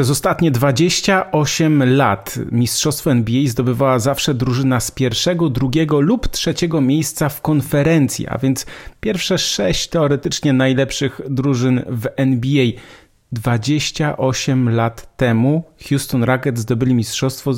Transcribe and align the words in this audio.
Przez 0.00 0.10
ostatnie 0.10 0.50
28 0.50 1.96
lat 1.96 2.38
mistrzostwo 2.52 3.10
NBA 3.10 3.46
zdobywała 3.46 3.98
zawsze 3.98 4.34
drużyna 4.34 4.80
z 4.80 4.90
pierwszego, 4.90 5.50
drugiego 5.50 6.00
lub 6.00 6.28
trzeciego 6.28 6.80
miejsca 6.80 7.28
w 7.28 7.40
konferencji, 7.40 8.28
a 8.28 8.38
więc 8.38 8.66
pierwsze 9.00 9.38
sześć 9.38 9.88
teoretycznie 9.88 10.52
najlepszych 10.52 11.20
drużyn 11.30 11.82
w 11.88 12.06
NBA. 12.16 12.66
28 13.32 14.68
lat 14.68 15.16
temu 15.16 15.64
Houston 15.88 16.24
Rockets 16.24 16.60
zdobyli 16.60 16.94
mistrzostwo, 16.94 17.52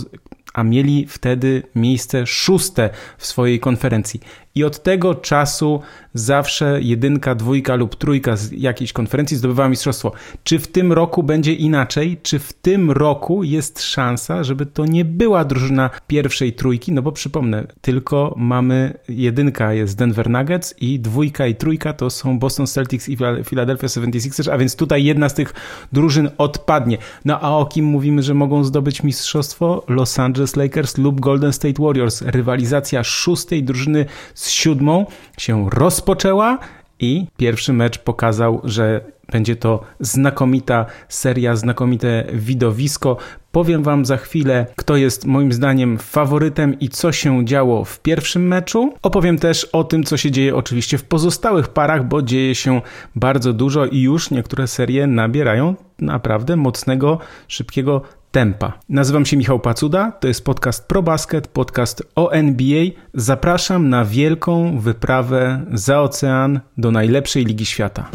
a 0.54 0.62
mieli 0.62 1.06
wtedy 1.08 1.62
miejsce 1.74 2.26
szóste 2.26 2.90
w 3.18 3.26
swojej 3.26 3.60
konferencji. 3.60 4.20
I 4.54 4.64
od 4.64 4.82
tego 4.82 5.14
czasu 5.14 5.80
zawsze 6.14 6.78
jedynka, 6.82 7.34
dwójka 7.34 7.74
lub 7.74 7.96
trójka 7.96 8.36
z 8.36 8.52
jakiejś 8.52 8.92
konferencji 8.92 9.36
zdobywała 9.36 9.68
mistrzostwo. 9.68 10.12
Czy 10.44 10.58
w 10.58 10.66
tym 10.66 10.92
roku 10.92 11.22
będzie 11.22 11.54
inaczej? 11.54 12.18
Czy 12.22 12.38
w 12.38 12.52
tym 12.52 12.90
roku 12.90 13.44
jest 13.44 13.82
szansa, 13.82 14.44
żeby 14.44 14.66
to 14.66 14.86
nie 14.86 15.04
była 15.04 15.44
drużyna 15.44 15.90
pierwszej 16.06 16.52
trójki? 16.52 16.92
No 16.92 17.02
bo 17.02 17.12
przypomnę, 17.12 17.66
tylko 17.80 18.34
mamy 18.36 18.94
jedynka 19.08 19.72
jest 19.72 19.96
Denver 19.96 20.30
Nuggets 20.30 20.74
i 20.80 21.00
dwójka 21.00 21.46
i 21.46 21.54
trójka 21.54 21.92
to 21.92 22.10
są 22.10 22.38
Boston 22.38 22.66
Celtics 22.66 23.08
i 23.08 23.16
Philadelphia 23.44 23.86
76ers, 23.86 24.50
a 24.50 24.58
więc 24.58 24.76
tutaj 24.76 25.04
jedna 25.04 25.28
z 25.28 25.34
tych 25.34 25.54
drużyn 25.92 26.30
odpadnie. 26.38 26.98
No 27.24 27.40
a 27.40 27.50
o 27.50 27.66
kim 27.66 27.84
mówimy, 27.84 28.22
że 28.22 28.34
mogą 28.34 28.64
zdobyć 28.64 29.02
mistrzostwo? 29.02 29.84
Los 29.88 30.18
Angeles 30.18 30.41
Lakers 30.56 30.98
lub 30.98 31.20
Golden 31.20 31.52
State 31.52 31.82
Warriors. 31.82 32.22
Rywalizacja 32.22 33.04
szóstej 33.04 33.62
drużyny 33.62 34.06
z 34.34 34.48
siódmą 34.48 35.06
się 35.38 35.70
rozpoczęła 35.70 36.58
i 37.00 37.26
pierwszy 37.36 37.72
mecz 37.72 37.98
pokazał, 37.98 38.60
że 38.64 39.00
będzie 39.32 39.56
to 39.56 39.82
znakomita 40.00 40.86
seria, 41.08 41.56
znakomite 41.56 42.24
widowisko. 42.32 43.16
Powiem 43.52 43.82
Wam 43.82 44.04
za 44.04 44.16
chwilę, 44.16 44.66
kto 44.76 44.96
jest 44.96 45.26
moim 45.26 45.52
zdaniem 45.52 45.98
faworytem 45.98 46.80
i 46.80 46.88
co 46.88 47.12
się 47.12 47.44
działo 47.44 47.84
w 47.84 48.00
pierwszym 48.00 48.48
meczu. 48.48 48.94
Opowiem 49.02 49.38
też 49.38 49.64
o 49.64 49.84
tym, 49.84 50.04
co 50.04 50.16
się 50.16 50.30
dzieje 50.30 50.56
oczywiście 50.56 50.98
w 50.98 51.04
pozostałych 51.04 51.68
parach, 51.68 52.08
bo 52.08 52.22
dzieje 52.22 52.54
się 52.54 52.80
bardzo 53.16 53.52
dużo 53.52 53.86
i 53.86 54.00
już 54.00 54.30
niektóre 54.30 54.66
serie 54.66 55.06
nabierają 55.06 55.74
naprawdę 55.98 56.56
mocnego, 56.56 57.18
szybkiego 57.48 58.02
tempa. 58.32 58.72
Nazywam 58.88 59.26
się 59.26 59.36
Michał 59.36 59.60
Pacuda, 59.60 60.12
to 60.12 60.28
jest 60.28 60.44
podcast 60.44 60.88
ProBasket, 60.88 61.48
podcast 61.48 62.02
o 62.14 62.30
NBA. 62.30 62.84
Zapraszam 63.14 63.88
na 63.88 64.04
wielką 64.04 64.78
wyprawę 64.78 65.64
za 65.72 66.00
ocean 66.00 66.60
do 66.78 66.90
najlepszej 66.90 67.44
ligi 67.44 67.66
świata. 67.66 68.10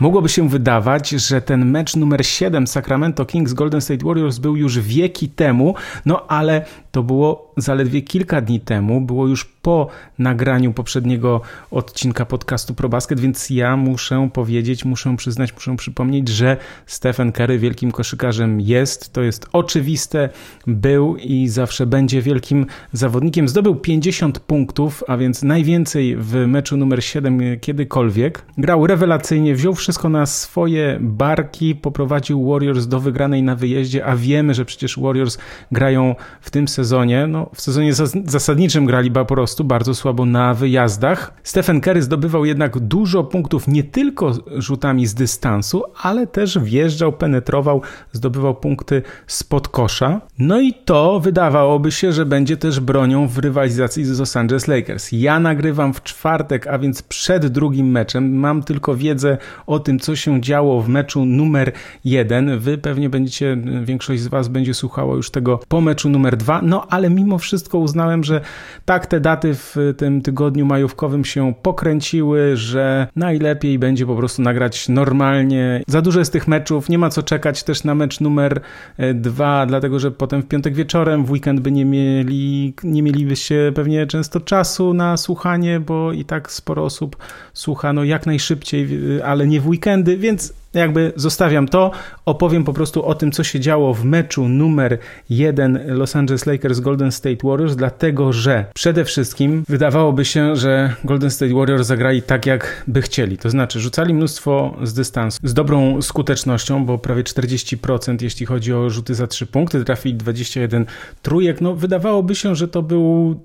Mogłoby 0.00 0.28
się 0.28 0.48
wydawać, 0.48 1.08
że 1.10 1.40
ten 1.40 1.64
mecz 1.64 1.96
numer 1.96 2.26
7 2.26 2.66
Sacramento 2.66 3.24
Kings 3.24 3.52
Golden 3.52 3.80
State 3.80 4.04
Warriors 4.04 4.38
był 4.38 4.56
już 4.56 4.78
wieki 4.78 5.28
temu, 5.28 5.74
no 6.06 6.26
ale 6.26 6.64
to 6.90 7.02
było 7.02 7.52
zaledwie 7.56 8.02
kilka 8.02 8.40
dni 8.40 8.60
temu, 8.60 9.00
było 9.00 9.26
już 9.26 9.44
po 9.66 9.88
nagraniu 10.18 10.72
poprzedniego 10.72 11.40
odcinka 11.70 12.26
podcastu 12.26 12.74
ProBasket, 12.74 13.20
więc 13.20 13.50
ja 13.50 13.76
muszę 13.76 14.28
powiedzieć, 14.32 14.84
muszę 14.84 15.16
przyznać, 15.16 15.54
muszę 15.54 15.76
przypomnieć, 15.76 16.28
że 16.28 16.56
Stephen 16.86 17.32
Curry 17.32 17.58
wielkim 17.58 17.92
koszykarzem 17.92 18.60
jest, 18.60 19.12
to 19.12 19.22
jest 19.22 19.46
oczywiste, 19.52 20.28
był 20.66 21.16
i 21.16 21.48
zawsze 21.48 21.86
będzie 21.86 22.22
wielkim 22.22 22.66
zawodnikiem. 22.92 23.48
Zdobył 23.48 23.76
50 23.76 24.38
punktów, 24.38 25.04
a 25.08 25.16
więc 25.16 25.42
najwięcej 25.42 26.16
w 26.16 26.34
meczu 26.34 26.76
numer 26.76 27.04
7 27.04 27.60
kiedykolwiek. 27.60 28.44
Grał 28.58 28.86
rewelacyjnie, 28.86 29.54
wziął 29.54 29.74
wszystko 29.74 30.08
na 30.08 30.26
swoje 30.26 30.98
barki, 31.00 31.74
poprowadził 31.74 32.50
Warriors 32.50 32.86
do 32.86 33.00
wygranej 33.00 33.42
na 33.42 33.56
wyjeździe, 33.56 34.06
a 34.06 34.16
wiemy, 34.16 34.54
że 34.54 34.64
przecież 34.64 34.98
Warriors 34.98 35.38
grają 35.72 36.14
w 36.40 36.50
tym 36.50 36.68
sezonie, 36.68 37.26
no 37.26 37.50
w 37.54 37.60
sezonie 37.60 37.92
zasadniczym 38.24 38.86
grali 38.86 39.10
po 39.10 39.24
prostu 39.24 39.55
bardzo 39.64 39.94
słabo 39.94 40.24
na 40.24 40.54
wyjazdach. 40.54 41.32
Stephen 41.42 41.80
Curry 41.80 42.02
zdobywał 42.02 42.44
jednak 42.44 42.78
dużo 42.78 43.24
punktów 43.24 43.68
nie 43.68 43.84
tylko 43.84 44.32
rzutami 44.56 45.06
z 45.06 45.14
dystansu, 45.14 45.82
ale 46.02 46.26
też 46.26 46.58
wjeżdżał, 46.58 47.12
penetrował, 47.12 47.82
zdobywał 48.12 48.54
punkty 48.54 49.02
spod 49.26 49.68
kosza. 49.68 50.20
No 50.38 50.60
i 50.60 50.74
to 50.84 51.20
wydawałoby 51.20 51.92
się, 51.92 52.12
że 52.12 52.26
będzie 52.26 52.56
też 52.56 52.80
bronią 52.80 53.28
w 53.28 53.38
rywalizacji 53.38 54.04
z 54.04 54.18
Los 54.18 54.36
Angeles 54.36 54.68
Lakers. 54.68 55.12
Ja 55.12 55.40
nagrywam 55.40 55.94
w 55.94 56.02
czwartek, 56.02 56.66
a 56.66 56.78
więc 56.78 57.02
przed 57.02 57.46
drugim 57.46 57.90
meczem. 57.90 58.34
Mam 58.34 58.62
tylko 58.62 58.94
wiedzę 58.94 59.38
o 59.66 59.78
tym, 59.78 59.98
co 59.98 60.16
się 60.16 60.40
działo 60.40 60.80
w 60.80 60.88
meczu 60.88 61.24
numer 61.24 61.72
jeden. 62.04 62.58
Wy 62.58 62.78
pewnie 62.78 63.10
będziecie, 63.10 63.56
większość 63.82 64.22
z 64.22 64.28
Was 64.28 64.48
będzie 64.48 64.74
słuchało 64.74 65.16
już 65.16 65.30
tego 65.30 65.60
po 65.68 65.80
meczu 65.80 66.08
numer 66.08 66.36
dwa, 66.36 66.60
no 66.62 66.86
ale 66.90 67.10
mimo 67.10 67.38
wszystko 67.38 67.78
uznałem, 67.78 68.24
że 68.24 68.40
tak 68.84 69.06
te 69.06 69.20
daty 69.20 69.45
w 69.54 69.94
tym 69.96 70.22
tygodniu 70.22 70.66
majówkowym 70.66 71.24
się 71.24 71.54
pokręciły, 71.62 72.56
że 72.56 73.08
najlepiej 73.16 73.78
będzie 73.78 74.06
po 74.06 74.16
prostu 74.16 74.42
nagrać 74.42 74.88
normalnie. 74.88 75.82
Za 75.86 76.02
dużo 76.02 76.18
jest 76.18 76.32
tych 76.32 76.48
meczów, 76.48 76.88
nie 76.88 76.98
ma 76.98 77.10
co 77.10 77.22
czekać 77.22 77.62
też 77.62 77.84
na 77.84 77.94
mecz 77.94 78.20
numer 78.20 78.60
e, 78.96 79.14
dwa, 79.14 79.66
dlatego 79.66 79.98
że 79.98 80.10
potem 80.10 80.42
w 80.42 80.48
piątek 80.48 80.74
wieczorem, 80.74 81.24
w 81.24 81.30
weekend 81.30 81.60
by 81.60 81.72
nie 81.72 81.84
mieli, 81.84 82.74
nie 82.82 83.02
mielibyście 83.02 83.72
pewnie 83.74 84.06
często 84.06 84.40
czasu 84.40 84.94
na 84.94 85.16
słuchanie, 85.16 85.80
bo 85.80 86.12
i 86.12 86.24
tak 86.24 86.52
sporo 86.52 86.84
osób 86.84 87.16
słucha 87.52 87.92
no 87.92 88.04
jak 88.04 88.26
najszybciej, 88.26 88.88
ale 89.24 89.46
nie 89.46 89.60
w 89.60 89.68
weekendy, 89.68 90.16
więc 90.16 90.52
jakby 90.80 91.12
zostawiam 91.16 91.68
to, 91.68 91.90
opowiem 92.26 92.64
po 92.64 92.72
prostu 92.72 93.04
o 93.04 93.14
tym, 93.14 93.32
co 93.32 93.44
się 93.44 93.60
działo 93.60 93.94
w 93.94 94.04
meczu 94.04 94.48
numer 94.48 94.98
jeden 95.30 95.80
Los 95.86 96.16
Angeles 96.16 96.46
Lakers 96.46 96.80
Golden 96.80 97.12
State 97.12 97.48
Warriors, 97.48 97.76
dlatego 97.76 98.32
że 98.32 98.64
przede 98.74 99.04
wszystkim 99.04 99.64
wydawałoby 99.68 100.24
się, 100.24 100.56
że 100.56 100.94
Golden 101.04 101.30
State 101.30 101.54
Warriors 101.54 101.86
zagrali 101.86 102.22
tak, 102.22 102.46
jak 102.46 102.84
by 102.86 103.02
chcieli. 103.02 103.38
To 103.38 103.50
znaczy, 103.50 103.80
rzucali 103.80 104.14
mnóstwo 104.14 104.76
z 104.82 104.94
dystansu, 104.94 105.38
z 105.42 105.54
dobrą 105.54 106.02
skutecznością, 106.02 106.86
bo 106.86 106.98
prawie 106.98 107.22
40%, 107.22 108.22
jeśli 108.22 108.46
chodzi 108.46 108.72
o 108.72 108.90
rzuty 108.90 109.14
za 109.14 109.26
3 109.26 109.46
punkty, 109.46 109.84
trafili 109.84 110.14
21 110.14 110.86
trójek. 111.22 111.60
No, 111.60 111.74
wydawałoby 111.74 112.34
się, 112.34 112.54
że 112.54 112.68
to 112.68 112.82
był 112.82 113.40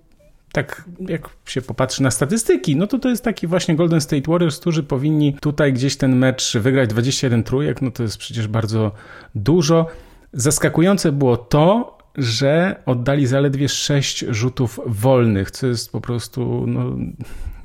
tak 0.52 0.84
jak 1.08 1.30
się 1.46 1.62
popatrzy 1.62 2.04
na 2.04 2.12
statystyki, 2.12 2.76
no 2.76 2.88
to 2.88 3.00
to 3.00 3.10
jest 3.10 3.24
taki 3.24 3.48
właśnie 3.48 3.76
Golden 3.76 4.02
State 4.02 4.32
Warriors, 4.32 4.60
którzy 4.60 4.84
powinni 4.84 5.34
tutaj 5.42 5.74
gdzieś 5.74 5.98
ten 5.98 6.16
mecz 6.16 6.58
wygrać 6.58 6.90
21 6.90 7.44
trójek, 7.44 7.82
no 7.82 7.92
to 7.92 8.04
jest 8.04 8.18
przecież 8.18 8.48
bardzo 8.48 8.92
dużo. 9.36 9.88
Zaskakujące 10.34 11.12
było 11.12 11.38
to, 11.38 11.98
że 12.18 12.82
oddali 12.86 13.28
zaledwie 13.28 13.70
6 13.70 14.26
rzutów 14.30 14.80
wolnych, 14.86 15.52
co 15.52 15.68
jest 15.68 15.92
po 15.92 16.02
prostu, 16.02 16.66
no, 16.68 16.96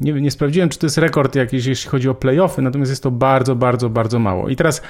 nie, 0.01 0.13
nie 0.13 0.31
sprawdziłem, 0.31 0.69
czy 0.69 0.79
to 0.79 0.87
jest 0.87 0.99
rekord 0.99 1.35
jakiś, 1.35 1.67
jeśli 1.67 1.91
chodzi 1.91 2.09
o 2.09 2.15
playoffy, 2.15 2.63
natomiast 2.63 2.91
jest 2.91 3.03
to 3.03 3.11
bardzo, 3.11 3.57
bardzo, 3.57 3.91
bardzo 3.91 4.19
mało. 4.19 4.49
I 4.49 4.57
teraz 4.57 4.83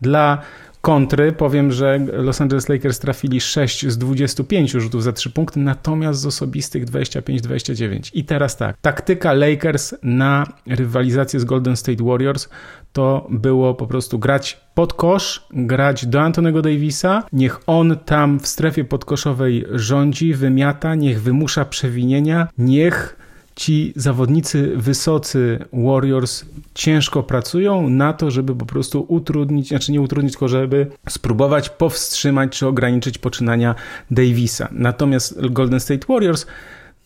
dla 0.00 0.42
kontry 0.84 1.32
powiem, 1.32 1.72
że 1.72 1.98
Los 2.12 2.40
Angeles 2.40 2.68
Lakers 2.68 2.98
trafili 2.98 3.40
6 3.40 3.88
z 3.88 3.98
25 3.98 4.70
rzutów 4.70 5.02
za 5.02 5.12
3 5.12 5.30
punkty, 5.30 5.60
natomiast 5.60 6.20
z 6.20 6.26
osobistych 6.26 6.84
25-29. 6.84 8.10
I 8.14 8.24
teraz 8.24 8.56
tak, 8.56 8.76
taktyka 8.80 9.32
Lakers 9.32 9.94
na 10.02 10.46
rywalizację 10.66 11.40
z 11.40 11.44
Golden 11.44 11.76
State 11.76 12.04
Warriors 12.04 12.48
to 12.92 13.26
było 13.30 13.74
po 13.74 13.86
prostu 13.86 14.18
grać 14.18 14.60
pod 14.74 14.92
kosz, 14.92 15.46
grać 15.50 16.06
do 16.06 16.20
Antonego 16.20 16.62
Davisa, 16.62 17.22
niech 17.32 17.60
on 17.66 17.96
tam 18.04 18.40
w 18.40 18.46
strefie 18.46 18.84
podkoszowej 18.84 19.64
rządzi, 19.70 20.34
wymiata, 20.34 20.94
niech 20.94 21.22
wymusza 21.22 21.64
przewinienia, 21.64 22.48
niech 22.58 23.16
ci 23.56 23.92
zawodnicy 23.96 24.72
wysocy 24.76 25.58
Warriors 25.72 26.44
ciężko 26.74 27.22
pracują 27.22 27.88
na 27.88 28.12
to, 28.12 28.30
żeby 28.30 28.56
po 28.56 28.66
prostu 28.66 29.04
utrudnić, 29.08 29.68
znaczy 29.68 29.92
nie 29.92 30.00
utrudnić, 30.00 30.32
tylko 30.32 30.48
żeby 30.48 30.86
spróbować 31.08 31.68
powstrzymać 31.68 32.58
czy 32.58 32.66
ograniczyć 32.66 33.18
poczynania 33.18 33.74
Davisa. 34.10 34.68
Natomiast 34.72 35.46
Golden 35.46 35.80
State 35.80 36.06
Warriors, 36.08 36.46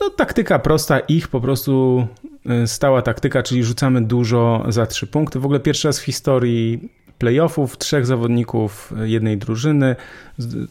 no 0.01 0.11
taktyka 0.11 0.59
prosta, 0.59 0.99
ich 0.99 1.29
po 1.29 1.41
prostu 1.41 2.07
y, 2.65 2.67
stała 2.67 3.03
taktyka, 3.03 3.43
czyli 3.43 3.65
rzucamy 3.65 4.03
dużo 4.03 4.65
za 4.69 4.87
trzy 4.87 5.07
punkty. 5.07 5.41
W 5.41 5.45
ogóle 5.45 5.61
pierwszy 5.61 5.89
raz 5.89 6.01
w 6.01 6.05
historii 6.05 6.89
playoffów 7.19 7.79
trzech 7.79 8.07
zawodników 8.07 8.93
jednej 9.05 9.39
drużyny 9.39 9.97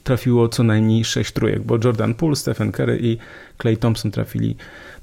trafiło 0.03 0.49
co 0.49 0.63
najmniej 0.63 1.05
sześć 1.05 1.31
trójek, 1.31 1.63
bo 1.63 1.77
Jordan 1.83 2.13
Poole, 2.13 2.35
Stephen 2.35 2.71
Curry 2.71 2.99
i 3.01 3.17
Clay 3.61 3.77
Thompson 3.77 4.11
trafili 4.11 4.55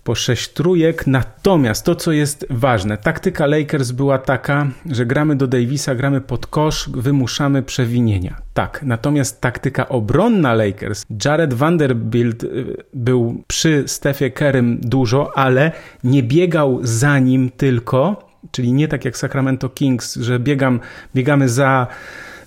po 0.04 0.14
sześć 0.14 0.48
trójek. 0.48 1.06
Natomiast 1.06 1.84
to, 1.84 1.94
co 1.94 2.12
jest 2.12 2.46
ważne, 2.50 2.98
taktyka 2.98 3.46
Lakers 3.46 3.90
była 3.90 4.18
taka, 4.18 4.66
że 4.90 5.06
gramy 5.06 5.36
do 5.36 5.46
Davisa, 5.46 5.94
gramy 5.94 6.20
pod 6.20 6.46
kosz, 6.46 6.90
wymuszamy 6.94 7.62
przewinienia. 7.62 8.36
Tak, 8.54 8.80
natomiast 8.82 9.40
taktyka 9.40 9.88
obronna 9.88 10.54
Lakers, 10.54 11.04
Jared 11.24 11.54
Vanderbilt 11.54 12.44
y, 12.44 12.76
był 12.94 13.42
przy 13.46 13.84
Stefie 13.86 14.30
Kerem 14.30 14.78
dużo, 14.82 15.38
ale 15.38 15.72
nie 16.04 16.22
biegał 16.22 16.78
za 16.82 17.18
nim 17.18 17.50
tylko, 17.56 18.28
czyli 18.50 18.72
nie 18.72 18.88
tak 18.88 19.04
jak 19.04 19.16
Sacramento 19.16 19.68
Kings, 19.68 20.16
że 20.16 20.38
biegam, 20.38 20.80
biegamy 21.14 21.48
za 21.48 21.86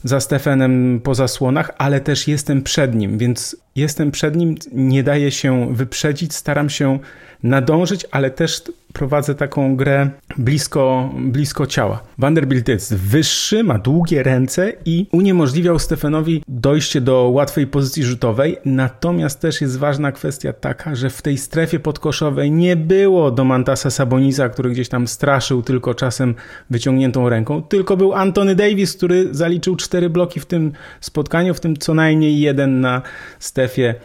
za 0.04 0.20
Stefanem 0.20 1.02
po 1.04 1.16
zasłonach, 1.16 1.72
ale 1.78 2.00
też 2.00 2.28
jestem 2.28 2.62
przed 2.62 2.96
nim, 2.96 3.18
więc 3.18 3.56
jestem 3.76 4.12
przed 4.12 4.36
nim, 4.36 4.56
nie 4.72 5.04
daję 5.04 5.32
się 5.32 5.76
wyprzedzić, 5.76 6.34
staram 6.34 6.70
się 6.70 7.00
nadążyć, 7.44 8.06
ale 8.12 8.32
też 8.32 8.64
prowadzę 8.94 9.36
taką 9.36 9.76
grę 9.76 10.10
blisko, 10.38 11.10
blisko 11.18 11.66
ciała. 11.68 12.04
Vanderbilt 12.18 12.68
jest 12.68 12.96
wyższy, 12.96 13.64
ma 13.64 13.78
długie 13.80 14.24
ręce 14.24 14.74
i 14.86 15.06
uniemożliwiał 15.12 15.80
Stefanowi 15.80 16.44
dojście 16.48 17.02
do 17.02 17.30
łatwej 17.30 17.68
pozycji 17.68 18.04
rzutowej. 18.04 18.58
Natomiast 18.66 19.40
też 19.40 19.62
jest 19.62 19.78
ważna 19.80 20.12
kwestia 20.12 20.54
taka, 20.54 20.96
że 20.96 21.10
w 21.10 21.22
tej 21.22 21.38
strefie 21.38 21.80
podkoszowej 21.80 22.52
nie 22.52 22.76
było 22.76 23.32
Domantasa 23.32 23.90
Sabonisa, 23.90 24.50
który 24.50 24.70
gdzieś 24.70 24.90
tam 24.90 25.08
straszył 25.08 25.62
tylko 25.62 25.94
czasem 25.94 26.36
wyciągniętą 26.70 27.30
ręką, 27.30 27.62
tylko 27.62 27.98
był 27.98 28.14
Antony 28.14 28.56
Davis, 28.56 28.94
który 28.94 29.28
zaliczył 29.32 29.76
cztery 29.76 30.10
bloki 30.10 30.40
w 30.40 30.46
tym 30.46 30.72
spotkaniu, 31.02 31.54
w 31.54 31.60
tym 31.60 31.78
co 31.78 31.94
najmniej 31.94 32.40
jeden 32.40 32.82
na 32.82 33.02
strefie 33.40 33.96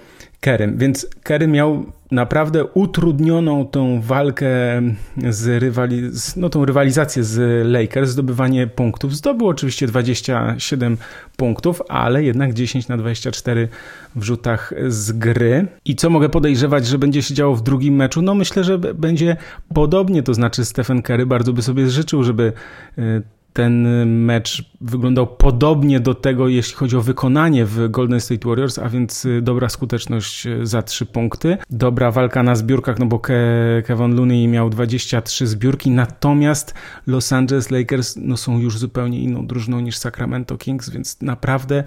Kerem. 0.43 0.79
Więc 0.79 1.07
Kerry 1.23 1.47
miał 1.47 1.85
naprawdę 2.11 2.65
utrudnioną 2.65 3.67
tą 3.67 4.01
walkę 4.01 4.49
z 5.31 5.63
rywali 5.63 6.03
no 6.37 6.49
tą 6.49 6.65
rywalizację 6.65 7.25
z 7.25 7.67
Lakers, 7.67 8.11
zdobywanie 8.11 8.67
punktów. 8.67 9.17
Zdobył 9.17 9.49
oczywiście 9.49 9.87
27 9.87 10.97
punktów, 11.37 11.83
ale 11.89 12.25
jednak 12.25 12.55
10 12.55 12.89
na 12.89 12.97
24 12.97 13.69
w 14.17 14.23
rzutach 14.23 14.75
z 14.89 15.13
gry. 15.13 15.67
I 15.85 15.97
co 15.97 16.11
mogę 16.11 16.29
podejrzewać, 16.29 16.87
że 16.87 16.99
będzie 16.99 17.23
się 17.23 17.35
działo 17.35 17.55
w 17.55 17.63
drugim 17.63 17.95
meczu? 17.95 18.23
No 18.23 18.35
myślę, 18.35 18.65
że 18.65 18.79
będzie 18.79 19.37
podobnie, 19.75 20.23
to 20.23 20.35
znaczy 20.35 20.65
Stephen 20.65 21.03
Curry 21.03 21.27
bardzo 21.27 21.53
by 21.53 21.63
sobie 21.63 21.89
życzył, 21.89 22.25
żeby 22.25 22.53
y, 22.99 23.23
ten 23.53 24.07
mecz 24.25 24.73
wyglądał 24.81 25.27
podobnie 25.27 26.01
do 26.01 26.15
tego, 26.15 26.49
jeśli 26.49 26.75
chodzi 26.75 26.97
o 26.97 27.01
wykonanie 27.01 27.65
w 27.65 27.91
Golden 27.91 28.21
State 28.21 28.49
Warriors, 28.49 28.79
a 28.79 28.89
więc 28.89 29.25
y, 29.25 29.43
dobra 29.43 29.69
skuteczność 29.69 30.47
y, 30.47 30.67
za 30.67 30.83
trzy 30.83 31.07
punkty, 31.07 31.59
dobra 31.71 32.11
walka 32.11 32.43
na 32.43 32.55
zbiórkach, 32.55 32.99
no 32.99 33.07
bo 33.07 33.19
Ke 33.19 33.35
Kevin 33.87 34.17
Looney 34.17 34.49
miał 34.49 34.71
23 34.71 35.47
zbiórki, 35.47 35.91
natomiast 35.91 36.75
Los 37.07 37.33
Angeles 37.33 37.71
Lakers 37.71 38.17
no, 38.17 38.37
są 38.37 38.59
już 38.59 38.79
zupełnie 38.79 39.21
inną 39.21 39.47
drużyną 39.47 39.81
niż 39.81 39.97
Sacramento 39.97 40.59
Kings, 40.59 40.91
więc 40.91 41.21
naprawdę 41.21 41.85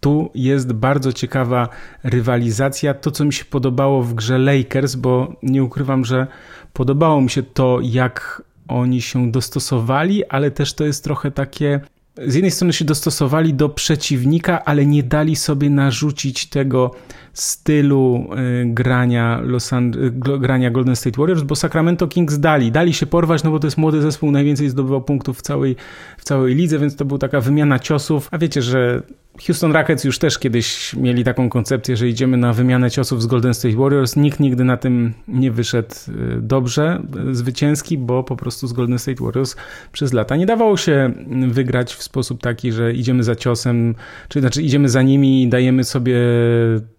tu 0.00 0.30
jest 0.34 0.72
bardzo 0.72 1.12
ciekawa 1.12 1.68
rywalizacja. 2.02 2.94
To, 2.94 3.10
co 3.10 3.24
mi 3.24 3.32
się 3.32 3.44
podobało 3.44 4.02
w 4.02 4.14
grze 4.14 4.38
Lakers, 4.38 4.94
bo 4.94 5.32
nie 5.42 5.64
ukrywam, 5.64 6.04
że 6.04 6.26
podobało 6.72 7.20
mi 7.20 7.30
się 7.30 7.42
to, 7.42 7.78
jak 7.82 8.42
oni 8.68 9.02
się 9.02 9.30
dostosowali, 9.30 10.24
ale 10.24 10.50
też 10.50 10.74
to 10.74 10.84
jest 10.84 11.04
trochę 11.04 11.30
takie. 11.30 11.80
Z 12.26 12.34
jednej 12.34 12.50
strony 12.50 12.72
się 12.72 12.84
dostosowali 12.84 13.54
do 13.54 13.68
przeciwnika, 13.68 14.64
ale 14.64 14.86
nie 14.86 15.02
dali 15.02 15.36
sobie 15.36 15.70
narzucić 15.70 16.46
tego 16.46 16.90
stylu 17.34 18.30
y, 18.62 18.64
grania, 18.66 19.40
Los 19.44 19.72
Angeles, 19.72 20.12
grania 20.40 20.70
Golden 20.70 20.96
State 20.96 21.20
Warriors, 21.20 21.42
bo 21.42 21.56
Sacramento 21.56 22.08
Kings 22.08 22.38
dali, 22.38 22.72
dali 22.72 22.94
się 22.94 23.06
porwać, 23.06 23.44
no 23.44 23.50
bo 23.50 23.58
to 23.58 23.66
jest 23.66 23.78
młody 23.78 24.02
zespół, 24.02 24.30
najwięcej 24.30 24.68
zdobywał 24.68 25.02
punktów 25.02 25.38
w 25.38 25.42
całej, 25.42 25.76
w 26.18 26.24
całej 26.24 26.54
lidze, 26.54 26.78
więc 26.78 26.96
to 26.96 27.04
była 27.04 27.18
taka 27.18 27.40
wymiana 27.40 27.78
ciosów. 27.78 28.28
A 28.30 28.38
wiecie, 28.38 28.62
że 28.62 29.02
Houston 29.46 29.72
Rockets 29.72 30.04
już 30.04 30.18
też 30.18 30.38
kiedyś 30.38 30.94
mieli 30.94 31.24
taką 31.24 31.48
koncepcję, 31.48 31.96
że 31.96 32.08
idziemy 32.08 32.36
na 32.36 32.52
wymianę 32.52 32.90
ciosów 32.90 33.22
z 33.22 33.26
Golden 33.26 33.54
State 33.54 33.76
Warriors. 33.76 34.16
Nikt 34.16 34.40
nigdy 34.40 34.64
na 34.64 34.76
tym 34.76 35.14
nie 35.28 35.50
wyszedł 35.50 35.94
y, 36.08 36.40
dobrze, 36.40 37.02
y, 37.30 37.34
zwycięski, 37.34 37.98
bo 37.98 38.24
po 38.24 38.36
prostu 38.36 38.66
z 38.66 38.72
Golden 38.72 38.98
State 38.98 39.24
Warriors 39.24 39.56
przez 39.92 40.12
lata 40.12 40.36
nie 40.36 40.46
dawało 40.46 40.76
się 40.76 41.12
wygrać 41.48 41.94
w 41.94 42.02
sposób 42.02 42.42
taki, 42.42 42.72
że 42.72 42.92
idziemy 42.92 43.22
za 43.22 43.36
ciosem, 43.36 43.94
czy 44.28 44.40
znaczy 44.40 44.62
idziemy 44.62 44.88
za 44.88 45.02
nimi 45.02 45.42
i 45.42 45.48
dajemy 45.48 45.84
sobie 45.84 46.18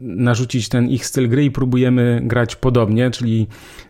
narzucić 0.00 0.68
ten 0.68 0.88
ich 0.88 1.06
styl 1.06 1.28
gry 1.28 1.44
i 1.44 1.50
próbujemy 1.50 2.20
grać 2.24 2.56
podobnie, 2.56 3.10
czyli 3.10 3.46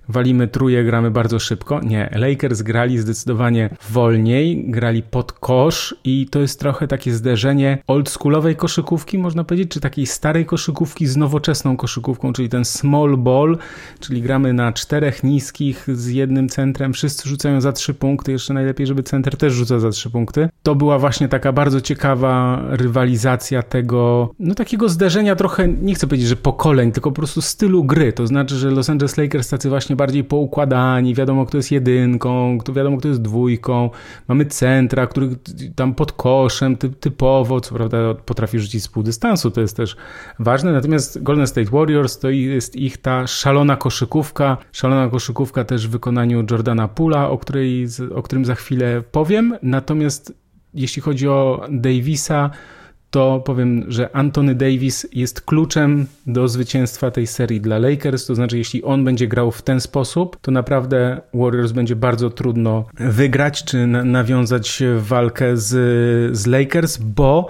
walimy 0.08 0.49
truje, 0.49 0.84
gramy 0.84 1.10
bardzo 1.10 1.38
szybko. 1.38 1.81
Nie, 1.81 2.10
Lakers 2.12 2.62
grali 2.62 2.99
zdecydowanie 2.99 3.70
wolniej, 3.90 4.64
grali 4.70 5.02
pod 5.02 5.32
kosz 5.32 5.96
i 6.05 6.26
to 6.31 6.40
jest 6.40 6.60
trochę 6.60 6.88
takie 6.88 7.12
zderzenie 7.12 7.78
oldschoolowej 7.87 8.56
koszykówki, 8.56 9.19
można 9.19 9.44
powiedzieć, 9.44 9.70
czy 9.70 9.81
takiej 9.81 10.06
starej 10.06 10.46
koszykówki 10.46 11.06
z 11.06 11.16
nowoczesną 11.16 11.76
koszykówką, 11.76 12.32
czyli 12.32 12.49
ten 12.49 12.64
small 12.64 13.16
ball, 13.16 13.58
czyli 14.00 14.22
gramy 14.22 14.52
na 14.52 14.72
czterech 14.72 15.25
niskich 15.25 15.87
z 15.93 16.06
jednym 16.06 16.49
centrem, 16.49 16.93
wszyscy 16.93 17.28
rzucają 17.28 17.60
za 17.60 17.72
trzy 17.72 17.94
punkty, 17.94 18.32
jeszcze 18.32 18.55
najlepiej, 18.55 18.87
żeby 18.87 19.02
center 19.02 19.37
też 19.37 19.52
rzucał 19.52 19.81
za 19.81 19.90
trzy 19.90 20.10
punkty. 20.10 20.49
To 20.62 20.75
była 20.75 20.99
właśnie 20.99 21.28
taka 21.28 21.52
bardzo 21.52 21.81
ciekawa 21.81 22.62
rywalizacja 22.69 23.62
tego, 23.62 24.31
no 24.38 24.55
takiego 24.55 24.88
zderzenia 24.88 25.37
trochę, 25.37 25.69
nie 25.69 25.96
chcę 25.99 26.06
powiedzieć, 26.06 26.29
że 26.29 26.37
pokoleń, 26.37 26.93
tylko 26.93 27.11
po 27.11 27.17
prostu 27.17 27.43
stylu 27.43 27.85
gry, 27.85 28.12
to 28.12 28.27
znaczy, 28.27 28.55
że 28.55 28.71
Los 28.71 28.91
Angeles 28.91 29.17
Lakers 29.17 29.49
tacy 29.49 29.69
właśnie 29.69 29.97
bardziej 29.97 30.25
poukładani, 30.25 31.15
wiadomo 31.15 31.47
kto 31.47 31.56
jest 31.56 31.73
jedynką, 31.73 32.59
kto 32.59 32.73
wiadomo 32.73 32.97
kto 32.97 33.09
jest 33.09 33.23
dwójką, 33.23 33.91
mamy 34.29 34.47
centra, 34.47 35.06
który 35.06 35.29
tam 35.75 35.95
pod 35.95 36.12
koszem 36.12 36.77
ty, 36.77 36.91
typowo, 36.91 37.61
co 37.61 37.75
prawda 37.75 38.15
potrafi 38.15 38.59
rzucić 38.59 38.83
z 38.83 38.89
pół 38.89 39.03
dystansu, 39.03 39.50
to 39.50 39.61
jest 39.61 39.77
też 39.77 39.97
ważne, 40.39 40.73
natomiast 40.73 41.23
Golden 41.23 41.47
State 41.47 41.71
Warriors 41.71 42.19
to 42.19 42.31
jest 42.31 42.77
ich 42.77 42.99
ta 42.99 43.27
szalona 43.27 43.77
koszykówka, 43.77 44.56
szalona 44.73 45.09
koszykówka 45.09 45.65
też 45.65 45.89
w 45.89 45.91
wykonaniu 45.91 46.44
Jordana 46.51 46.89
Pula, 46.89 47.31
o, 47.31 47.39
której, 47.39 47.87
o 48.15 48.23
którym 48.23 48.44
za 48.44 48.55
chwilę 48.55 49.03
powiem, 49.12 49.59
natomiast 49.62 50.33
jeśli 50.75 51.03
chodzi 51.03 51.29
o 51.29 51.67
Davisa, 51.71 52.51
to 53.10 53.43
powiem, 53.44 53.84
że 53.88 54.16
Anthony 54.16 54.55
Davis 54.55 55.06
jest 55.12 55.40
kluczem 55.40 56.06
do 56.26 56.49
zwycięstwa 56.49 57.10
tej 57.10 57.26
serii 57.26 57.60
dla 57.60 57.78
Lakers. 57.78 58.26
To 58.26 58.34
znaczy, 58.34 58.58
jeśli 58.58 58.84
on 58.84 59.05
będzie 59.05 59.28
grał 59.28 59.50
w 59.50 59.62
ten 59.62 59.81
sposób, 59.81 60.37
to 60.40 60.50
naprawdę 60.50 61.20
Warriors 61.34 61.72
będzie 61.72 61.96
bardzo 61.96 62.31
trudno 62.31 62.84
wygrać 62.94 63.64
czy 63.64 63.87
nawiązać 63.87 64.82
walkę 64.99 65.56
z, 65.56 65.69
z 66.37 66.46
Lakers, 66.46 66.96
bo 66.96 67.49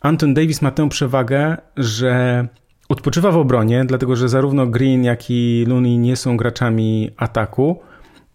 Anthony 0.00 0.34
Davis 0.34 0.62
ma 0.62 0.70
tę 0.70 0.88
przewagę, 0.88 1.56
że 1.76 2.46
odpoczywa 2.88 3.30
w 3.30 3.36
obronie, 3.36 3.84
dlatego 3.84 4.16
że 4.16 4.28
zarówno 4.28 4.66
Green, 4.66 5.04
jak 5.04 5.30
i 5.30 5.64
Looney 5.68 5.98
nie 5.98 6.16
są 6.16 6.36
graczami 6.36 7.10
ataku. 7.16 7.80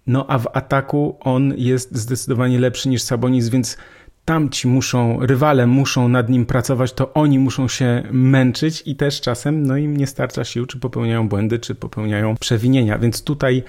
No 0.07 0.25
a 0.27 0.37
w 0.39 0.47
ataku 0.53 1.17
on 1.19 1.53
jest 1.57 1.95
zdecydowanie 1.95 2.59
lepszy 2.59 2.89
niż 2.89 3.01
Sabonis, 3.01 3.49
więc 3.49 3.77
tamci 4.27 4.67
muszą, 4.67 5.19
rywale 5.21 5.67
muszą 5.67 6.09
nad 6.09 6.29
nim 6.29 6.45
pracować, 6.45 6.93
to 6.93 7.13
oni 7.13 7.39
muszą 7.39 7.67
się 7.67 8.03
męczyć 8.11 8.83
i 8.85 8.95
też 8.95 9.21
czasem 9.21 9.67
no 9.67 9.77
im 9.77 9.97
nie 9.97 10.07
starcza 10.07 10.43
sił, 10.43 10.65
czy 10.65 10.79
popełniają 10.79 11.29
błędy, 11.29 11.59
czy 11.59 11.75
popełniają 11.75 12.35
przewinienia, 12.35 12.97
więc 12.99 13.23
tutaj 13.23 13.63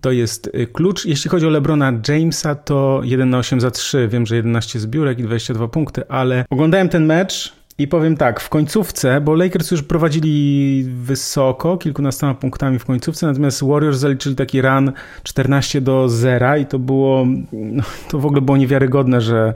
to 0.00 0.12
jest 0.12 0.50
y, 0.54 0.66
klucz. 0.66 1.06
Jeśli 1.06 1.30
chodzi 1.30 1.46
o 1.46 1.50
LeBrona 1.50 1.92
Jamesa, 2.08 2.54
to 2.54 3.00
1 3.04 3.30
na 3.30 3.38
8 3.38 3.60
za 3.60 3.70
3. 3.70 4.08
Wiem, 4.08 4.26
że 4.26 4.36
11 4.36 4.80
zbiórek 4.80 5.18
i 5.18 5.22
22 5.22 5.68
punkty, 5.68 6.08
ale 6.08 6.44
oglądałem 6.50 6.88
ten 6.88 7.06
mecz 7.06 7.52
i 7.78 7.88
powiem 7.88 8.16
tak, 8.16 8.40
w 8.40 8.48
końcówce, 8.48 9.20
bo 9.20 9.34
Lakers 9.34 9.70
już 9.70 9.82
prowadzili 9.82 10.84
wysoko, 10.88 11.78
kilkunastoma 11.78 12.34
punktami 12.34 12.78
w 12.78 12.84
końcówce, 12.84 13.26
natomiast 13.26 13.64
Warriors 13.64 13.98
zaliczyli 13.98 14.36
taki 14.36 14.62
run 14.62 14.92
14 15.22 15.80
do 15.80 16.08
0 16.08 16.56
i 16.56 16.66
to 16.66 16.78
było, 16.78 17.26
no, 17.52 17.82
to 18.10 18.18
w 18.18 18.26
ogóle 18.26 18.40
było 18.40 18.56
niewiarygodne, 18.56 19.20
że 19.20 19.54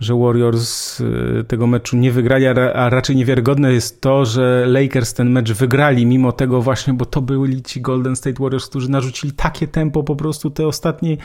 że 0.00 0.14
Warriors 0.14 1.00
y, 1.00 1.44
tego 1.48 1.66
meczu 1.66 1.96
nie 1.96 2.12
wygrali, 2.12 2.46
a 2.46 2.90
raczej 2.90 3.16
niewiarygodne 3.16 3.72
jest 3.72 4.00
to, 4.00 4.24
że 4.24 4.66
Lakers 4.66 5.14
ten 5.14 5.30
mecz 5.30 5.52
wygrali, 5.52 6.06
mimo 6.06 6.32
tego 6.32 6.62
właśnie, 6.62 6.94
bo 6.94 7.04
to 7.04 7.22
byli 7.22 7.62
ci 7.62 7.80
Golden 7.80 8.16
State 8.16 8.42
Warriors, 8.42 8.66
którzy 8.66 8.90
narzucili 8.90 9.32
takie 9.32 9.68
tempo 9.68 10.02
po 10.02 10.16
prostu 10.16 10.50
te 10.50 10.66
ostatnie, 10.66 11.16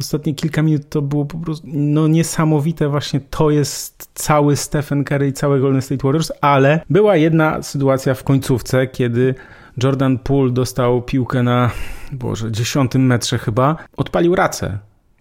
ostatnie 0.00 0.34
kilka 0.34 0.62
minut 0.62 0.88
to 0.88 1.02
było 1.02 1.24
po 1.24 1.38
prostu 1.38 1.66
no 1.72 2.08
niesamowite 2.08 2.88
właśnie 2.88 3.20
to 3.20 3.50
jest 3.50 4.08
cały 4.14 4.56
Stephen 4.56 5.04
Curry 5.04 5.28
i 5.28 5.32
całe 5.32 5.60
Golden 5.60 5.82
State 5.82 6.02
Warriors, 6.04 6.32
ale 6.40 6.80
była 6.90 7.16
jedna 7.16 7.62
sytuacja 7.62 8.14
w 8.14 8.24
końcówce, 8.24 8.86
kiedy 8.86 9.34
Jordan 9.82 10.18
Poole 10.18 10.52
dostał 10.52 11.02
piłkę 11.02 11.42
na, 11.42 11.70
boże, 12.12 12.52
dziesiątym 12.52 13.06
metrze 13.06 13.38
chyba, 13.38 13.76
odpalił 13.96 14.34
racę 14.34 14.78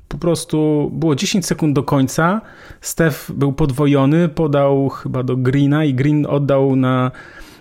po 0.09 0.17
prostu 0.17 0.89
było 0.93 1.15
10 1.15 1.45
sekund 1.45 1.75
do 1.75 1.83
końca. 1.83 2.41
Steph 2.81 3.31
był 3.31 3.53
podwojony, 3.53 4.29
podał 4.29 4.89
chyba 4.89 5.23
do 5.23 5.37
Greena 5.37 5.85
i 5.85 5.93
Green 5.93 6.25
oddał 6.29 6.75
na 6.75 7.11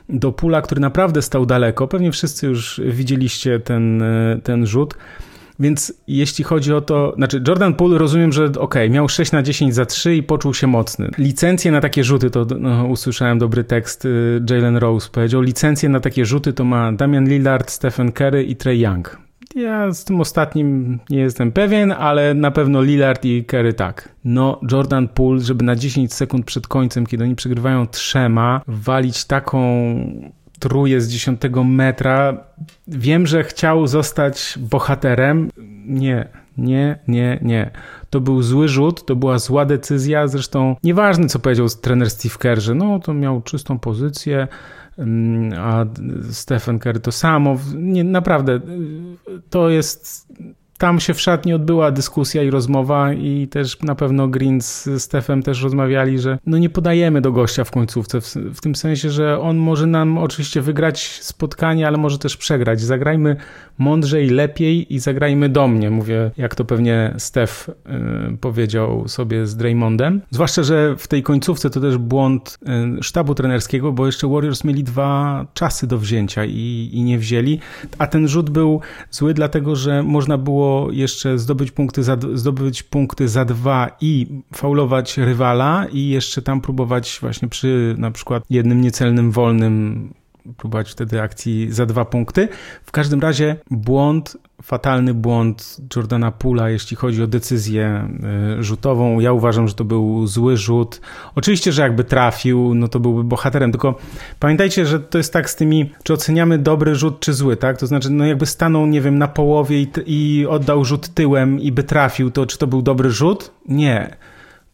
do 0.08 0.32
Pula, 0.32 0.62
który 0.62 0.80
naprawdę 0.80 1.22
stał 1.22 1.46
daleko. 1.46 1.88
Pewnie 1.88 2.12
wszyscy 2.12 2.46
już 2.46 2.80
widzieliście 2.84 3.60
ten, 3.60 4.02
ten 4.42 4.66
rzut. 4.66 4.94
Więc 5.60 5.92
jeśli 6.08 6.44
chodzi 6.44 6.72
o 6.72 6.80
to, 6.80 7.12
znaczy 7.16 7.42
Jordan 7.48 7.74
Poole 7.74 7.98
rozumiem, 7.98 8.32
że 8.32 8.52
ok, 8.58 8.74
miał 8.90 9.08
6 9.08 9.32
na 9.32 9.42
10 9.42 9.74
za 9.74 9.86
3 9.86 10.16
i 10.16 10.22
poczuł 10.22 10.54
się 10.54 10.66
mocny. 10.66 11.10
Licencje 11.18 11.72
na 11.72 11.80
takie 11.80 12.04
rzuty, 12.04 12.30
to 12.30 12.46
no, 12.58 12.84
usłyszałem 12.84 13.38
dobry 13.38 13.64
tekst, 13.64 14.04
y, 14.04 14.40
Jalen 14.50 14.76
Rose 14.76 15.08
powiedział, 15.12 15.40
licencje 15.40 15.88
na 15.88 16.00
takie 16.00 16.24
rzuty 16.24 16.52
to 16.52 16.64
ma 16.64 16.92
Damian 16.92 17.28
Lillard, 17.28 17.70
Stephen 17.70 18.12
Curry 18.12 18.44
i 18.44 18.56
Trey 18.56 18.80
Young 18.80 19.27
Ja 19.58 19.92
z 19.92 20.04
tym 20.04 20.20
ostatnim 20.20 20.98
nie 21.10 21.18
jestem 21.18 21.52
pewien, 21.52 21.92
ale 21.92 22.34
na 22.34 22.50
pewno 22.50 22.82
Lillard 22.82 23.24
i 23.24 23.44
Kerry 23.44 23.74
tak. 23.74 24.08
No, 24.24 24.60
Jordan 24.72 25.08
Poole, 25.08 25.40
żeby 25.40 25.64
na 25.64 25.76
10 25.76 26.14
sekund 26.14 26.46
przed 26.46 26.66
końcem, 26.66 27.06
kiedy 27.06 27.24
oni 27.24 27.36
przegrywają 27.36 27.86
trzema, 27.86 28.60
walić 28.66 29.24
taką 29.24 29.60
truje 30.58 31.00
z 31.00 31.08
10 31.08 31.40
metra. 31.64 32.44
Wiem, 32.88 33.26
że 33.26 33.44
chciał 33.44 33.86
zostać 33.86 34.58
bohaterem. 34.70 35.50
Nie, 35.86 36.28
nie, 36.58 36.98
nie, 37.08 37.38
nie. 37.42 37.70
To 38.10 38.20
był 38.20 38.42
zły 38.42 38.68
rzut, 38.68 39.06
to 39.06 39.16
była 39.16 39.38
zła 39.38 39.64
decyzja. 39.64 40.28
Zresztą 40.28 40.76
nieważne, 40.84 41.28
co 41.28 41.38
powiedział 41.38 41.66
trener 41.82 42.10
Steve 42.10 42.34
Kerr, 42.38 42.60
że 42.60 42.74
no 42.74 42.98
to 42.98 43.14
miał 43.14 43.42
czystą 43.42 43.78
pozycję, 43.78 44.48
a 45.56 45.84
Stephen 46.30 46.78
Kerr 46.78 47.00
to 47.00 47.12
samo. 47.12 47.56
Nie, 47.74 48.04
naprawdę, 48.04 48.60
to 49.50 49.68
jest 49.68 50.28
tam 50.78 51.00
się 51.00 51.14
w 51.14 51.20
szatni 51.20 51.54
odbyła 51.54 51.90
dyskusja 51.90 52.42
i 52.42 52.50
rozmowa 52.50 53.12
i 53.12 53.48
też 53.48 53.80
na 53.82 53.94
pewno 53.94 54.28
Green 54.28 54.60
z 54.60 54.88
Stefem 54.98 55.42
też 55.42 55.62
rozmawiali, 55.62 56.18
że 56.18 56.38
no 56.46 56.58
nie 56.58 56.70
podajemy 56.70 57.20
do 57.20 57.32
gościa 57.32 57.64
w 57.64 57.70
końcówce, 57.70 58.20
w, 58.20 58.34
w, 58.34 58.60
tym 58.60 58.74
sensie, 58.74 59.10
że 59.10 59.40
on 59.40 59.56
może 59.56 59.86
nam 59.86 60.18
oczywiście 60.18 60.60
wygrać 60.60 61.18
spotkanie, 61.22 61.86
ale 61.86 61.98
może 61.98 62.18
też 62.18 62.36
przegrać. 62.36 62.80
Zagrajmy 62.80 63.36
mądrzej, 63.78 64.30
lepiej 64.30 64.94
i 64.94 64.98
zagrajmy 64.98 65.48
do 65.48 65.68
mnie. 65.68 65.90
Mówię, 65.90 66.30
jak 66.36 66.54
to 66.54 66.64
pewnie 66.64 67.14
Stef 67.18 67.68
y, 67.68 68.36
powiedział 68.36 69.08
sobie 69.08 69.46
z 69.46 69.56
Draymondem. 69.56 70.20
Zwłaszcza, 70.30 70.62
że 70.62 70.96
w 70.96 71.08
tej 71.08 71.22
końcówce 71.22 71.70
to 71.70 71.80
też 71.80 71.98
błąd 71.98 72.58
y, 72.98 73.02
sztabu 73.02 73.34
trenerskiego, 73.34 73.92
bo 73.92 74.06
jeszcze 74.06 74.28
Warriors 74.28 74.64
mieli 74.64 74.84
dwa 74.84 75.46
czasy 75.54 75.86
do 75.86 75.98
wzięcia 75.98 76.44
i, 76.44 76.90
i 76.92 77.02
nie 77.02 77.18
wzięli, 77.18 77.58
a 77.98 78.06
ten 78.06 78.28
rzut 78.28 78.50
był 78.50 78.80
zły, 79.10 79.34
dlatego 79.34 79.76
że 79.76 80.02
można 80.02 80.38
było 80.38 80.67
jeszcze 80.90 81.38
zdobyć 81.38 81.70
punkty, 81.70 82.02
za, 82.02 82.16
zdobyć 82.34 82.82
punkty 82.82 83.28
za 83.28 83.44
dwa 83.44 83.96
i 84.00 84.26
faulować 84.54 85.18
rywala 85.18 85.86
i 85.92 86.08
jeszcze 86.08 86.42
tam 86.42 86.60
próbować 86.60 87.18
właśnie 87.20 87.48
przy 87.48 87.94
na 87.98 88.10
przykład 88.10 88.42
jednym 88.50 88.80
niecelnym 88.80 89.30
wolnym 89.30 90.08
próbować 90.56 90.90
wtedy 90.90 91.20
akcji 91.20 91.72
za 91.72 91.86
dwa 91.86 92.04
punkty. 92.04 92.48
W 92.84 92.92
każdym 92.92 93.20
razie 93.20 93.56
błąd, 93.70 94.36
fatalny 94.62 95.14
błąd 95.14 95.76
Jordana 95.96 96.32
Pula, 96.32 96.70
jeśli 96.70 96.96
chodzi 96.96 97.22
o 97.22 97.26
decyzję 97.26 98.08
y, 98.58 98.62
rzutową. 98.62 99.20
Ja 99.20 99.32
uważam, 99.32 99.68
że 99.68 99.74
to 99.74 99.84
był 99.84 100.26
zły 100.26 100.56
rzut. 100.56 101.00
Oczywiście, 101.34 101.72
że 101.72 101.82
jakby 101.82 102.04
trafił, 102.04 102.74
no 102.74 102.88
to 102.88 103.00
byłby 103.00 103.24
bohaterem, 103.24 103.72
tylko 103.72 103.98
pamiętajcie, 104.38 104.86
że 104.86 105.00
to 105.00 105.18
jest 105.18 105.32
tak 105.32 105.50
z 105.50 105.56
tymi, 105.56 105.92
czy 106.02 106.12
oceniamy 106.12 106.58
dobry 106.58 106.94
rzut, 106.94 107.20
czy 107.20 107.32
zły, 107.32 107.56
tak? 107.56 107.78
To 107.78 107.86
znaczy, 107.86 108.10
no 108.10 108.26
jakby 108.26 108.46
stanął, 108.46 108.86
nie 108.86 109.00
wiem, 109.00 109.18
na 109.18 109.28
połowie 109.28 109.82
i, 109.82 109.88
i 110.06 110.46
oddał 110.46 110.84
rzut 110.84 111.08
tyłem 111.08 111.60
i 111.60 111.72
by 111.72 111.82
trafił, 111.82 112.30
to 112.30 112.46
czy 112.46 112.58
to 112.58 112.66
był 112.66 112.82
dobry 112.82 113.10
rzut? 113.10 113.50
Nie 113.68 114.16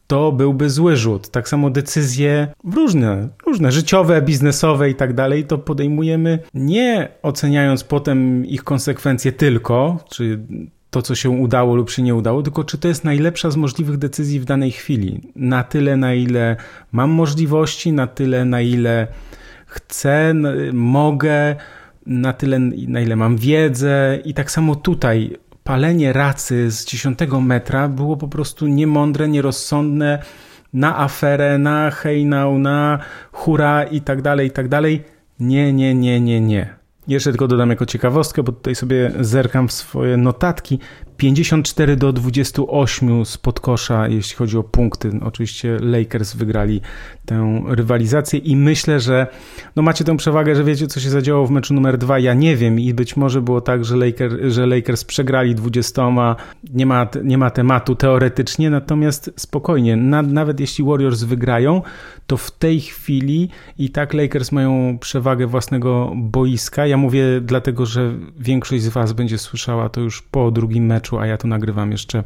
to 0.07 0.33
byłby 0.33 0.71
zły 0.71 0.97
rzut. 0.97 1.29
Tak 1.29 1.49
samo 1.49 1.71
decyzje 1.71 2.49
różne, 2.75 3.29
różne, 3.47 3.73
życiowe, 3.73 4.23
biznesowe 4.23 4.91
i 4.91 4.95
tak 4.95 5.15
dalej, 5.15 5.45
to 5.45 5.59
podejmujemy 5.59 6.39
nie 6.55 7.09
oceniając 7.23 7.85
potem 7.85 8.47
ich 8.47 8.65
konsekwencje 8.65 9.33
tylko, 9.33 10.05
czy 10.11 10.41
to, 10.91 11.03
co 11.03 11.15
się 11.15 11.31
udało 11.31 11.77
lub 11.77 11.91
się 11.91 12.03
nie 12.03 12.15
udało, 12.15 12.43
tylko 12.43 12.65
czy 12.65 12.79
to 12.79 12.89
jest 12.89 13.05
najlepsza 13.05 13.51
z 13.51 13.57
możliwych 13.57 13.97
decyzji 13.97 14.41
w 14.41 14.45
danej 14.45 14.71
chwili. 14.71 15.21
Na 15.37 15.65
tyle, 15.65 15.97
na 15.97 16.15
ile 16.15 16.57
mam 16.93 17.11
możliwości, 17.11 17.93
na 17.93 18.07
tyle, 18.07 18.45
na 18.45 18.61
ile 18.61 19.07
chcę, 19.67 20.35
mogę, 20.73 21.57
na 22.07 22.33
tyle, 22.33 22.59
na 22.89 23.01
ile 23.01 23.17
mam 23.17 23.37
wiedzę. 23.37 24.19
I 24.25 24.35
tak 24.35 24.51
samo 24.51 24.77
tutaj 24.77 25.37
palenie 25.65 26.13
racy 26.13 26.71
z 26.71 26.85
10 26.85 27.19
metra 27.41 27.89
było 27.89 28.17
po 28.17 28.29
prostu 28.29 28.67
niemądre, 28.67 29.29
nierozsądne 29.29 30.23
na 30.73 30.99
aferę, 30.99 31.59
na 31.59 31.91
hejnał, 31.91 32.59
na 32.59 32.99
hura 33.33 33.85
i 33.85 34.01
tak 34.01 34.23
dalej, 34.23 34.49
i 34.49 34.51
tak 34.51 34.69
dalej. 34.69 35.05
Nie, 35.41 35.73
nie, 35.73 35.95
nie, 35.95 36.21
nie, 36.21 36.41
nie. 36.41 36.75
Jeszcze 37.09 37.31
tylko 37.31 37.49
dodam 37.49 37.71
jako 37.71 37.87
ciekawostkę, 37.87 38.43
bo 38.43 38.53
tutaj 38.53 38.75
sobie 38.75 39.13
zerkam 39.21 39.69
w 39.69 39.73
swoje 39.73 40.17
notatki. 40.17 40.79
54 41.17 41.97
do 41.97 42.13
28 42.13 43.25
z 43.25 43.39
podkosza, 43.39 44.09
jeśli 44.09 44.37
chodzi 44.37 44.59
o 44.59 44.63
punkty. 44.63 45.11
Oczywiście 45.23 45.79
Lakers 45.81 46.35
wygrali 46.35 46.81
tę 47.27 47.63
rywalizację 47.67 48.39
i 48.39 48.57
myślę, 48.57 49.01
że 49.01 49.27
no 49.77 49.83
macie 49.83 50.05
tę 50.05 50.17
przewagę, 50.17 50.57
że 50.57 50.65
wiecie, 50.65 50.87
co 50.87 51.01
się 51.01 51.11
zadziało 51.11 51.47
w 51.47 51.51
meczu 51.51 51.75
numer 51.75 51.99
dwa. 51.99 52.19
Ja 52.19 52.35
nie 52.35 52.57
wiem 52.57 52.81
i 52.81 52.95
być 52.95 53.17
może 53.17 53.43
było 53.43 53.61
tak, 53.61 53.85
że, 53.85 53.97
Laker, 53.97 54.53
że 54.53 54.67
Lakers 54.67 55.05
przegrali 55.05 55.55
20. 55.55 56.03
Nie 56.75 56.87
ma, 56.87 57.09
nie 57.25 57.39
ma 57.39 57.51
tematu 57.51 57.95
teoretycznie, 57.95 58.71
natomiast 58.71 59.31
spokojnie, 59.37 59.97
na, 59.97 60.23
nawet 60.23 60.61
jeśli 60.61 60.85
Warriors 60.85 61.23
wygrają, 61.23 61.83
to 62.27 62.37
w 62.37 62.51
tej 62.51 62.81
chwili 62.81 63.49
i 63.79 63.91
tak 63.91 64.15
Lakers 64.15 64.53
mają 64.53 64.99
przewagę 65.01 65.47
własnego 65.47 66.13
boiska. 66.17 66.87
Ja 66.87 66.97
mówię 66.97 67.25
dlatego, 67.41 67.87
że 67.87 68.13
większość 68.39 68.83
z 68.83 68.89
Was 68.89 69.13
będzie 69.13 69.39
słyszała 69.39 69.89
to 69.89 70.01
już 70.01 70.23
po 70.23 70.51
drugim 70.51 70.87
meczu, 70.87 71.04
a 71.13 71.27
ja 71.27 71.37
to 71.37 71.49
nagrywam 71.49 71.93
jeszcze 71.93 72.25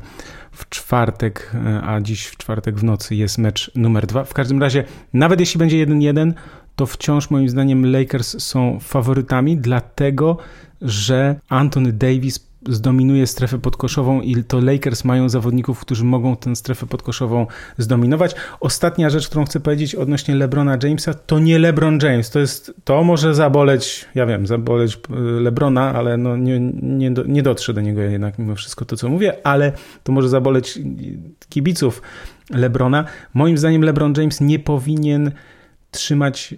w 0.52 0.68
czwartek, 0.68 1.52
a 1.82 2.00
dziś 2.00 2.26
w 2.26 2.37
czwartek 2.37 2.76
w 2.76 2.85
nocy 2.85 3.14
jest 3.14 3.38
mecz 3.38 3.70
numer 3.75 4.06
dwa. 4.06 4.25
W 4.25 4.35
każdym 4.35 4.61
razie, 4.61 4.85
nawet 5.12 5.40
jeśli 5.40 5.58
będzie 5.58 5.87
1-1, 5.87 6.32
to 6.76 6.87
wciąż 6.87 7.30
moim 7.30 7.49
zdaniem 7.49 7.92
Lakers 7.92 8.42
są 8.42 8.78
faworytami, 8.80 9.56
dlatego 9.56 10.37
że 10.82 11.40
Anthony 11.49 11.92
Davis 11.92 12.47
zdominuje 12.66 13.26
strefę 13.26 13.58
podkoszową 13.58 14.20
i 14.20 14.44
to 14.44 14.60
Lakers 14.60 15.04
mają 15.04 15.28
zawodników, 15.28 15.80
którzy 15.80 16.04
mogą 16.04 16.36
tę 16.36 16.56
strefę 16.56 16.86
podkoszową 16.86 17.46
zdominować. 17.78 18.34
Ostatnia 18.60 19.10
rzecz, 19.10 19.28
którą 19.28 19.44
chcę 19.44 19.60
powiedzieć 19.60 19.94
odnośnie 19.94 20.34
LeBrona 20.34 20.78
Jamesa, 20.82 21.14
to 21.14 21.38
nie 21.38 21.58
LeBron 21.58 21.98
James. 22.02 22.30
To 22.30 22.38
jest, 22.38 22.74
to 22.84 23.04
może 23.04 23.34
zaboleć, 23.34 24.04
ja 24.14 24.26
wiem, 24.26 24.46
zaboleć 24.46 24.94
e, 24.94 25.20
LeBrona, 25.20 25.94
ale 25.94 26.16
no 26.16 26.36
nie, 26.36 26.60
nie, 26.82 27.10
nie 27.26 27.42
dotrze 27.42 27.74
do 27.74 27.80
niego 27.80 28.00
jednak 28.00 28.38
mimo 28.38 28.54
wszystko 28.54 28.84
to, 28.84 28.96
co 28.96 29.08
mówię, 29.08 29.46
ale 29.46 29.72
to 30.04 30.12
może 30.12 30.28
zaboleć 30.28 30.78
kibiców 31.48 32.02
LeBrona. 32.50 33.04
Moim 33.34 33.58
zdaniem 33.58 33.84
LeBron 33.84 34.14
James 34.16 34.40
nie 34.40 34.58
powinien 34.58 35.32
trzymać 35.90 36.54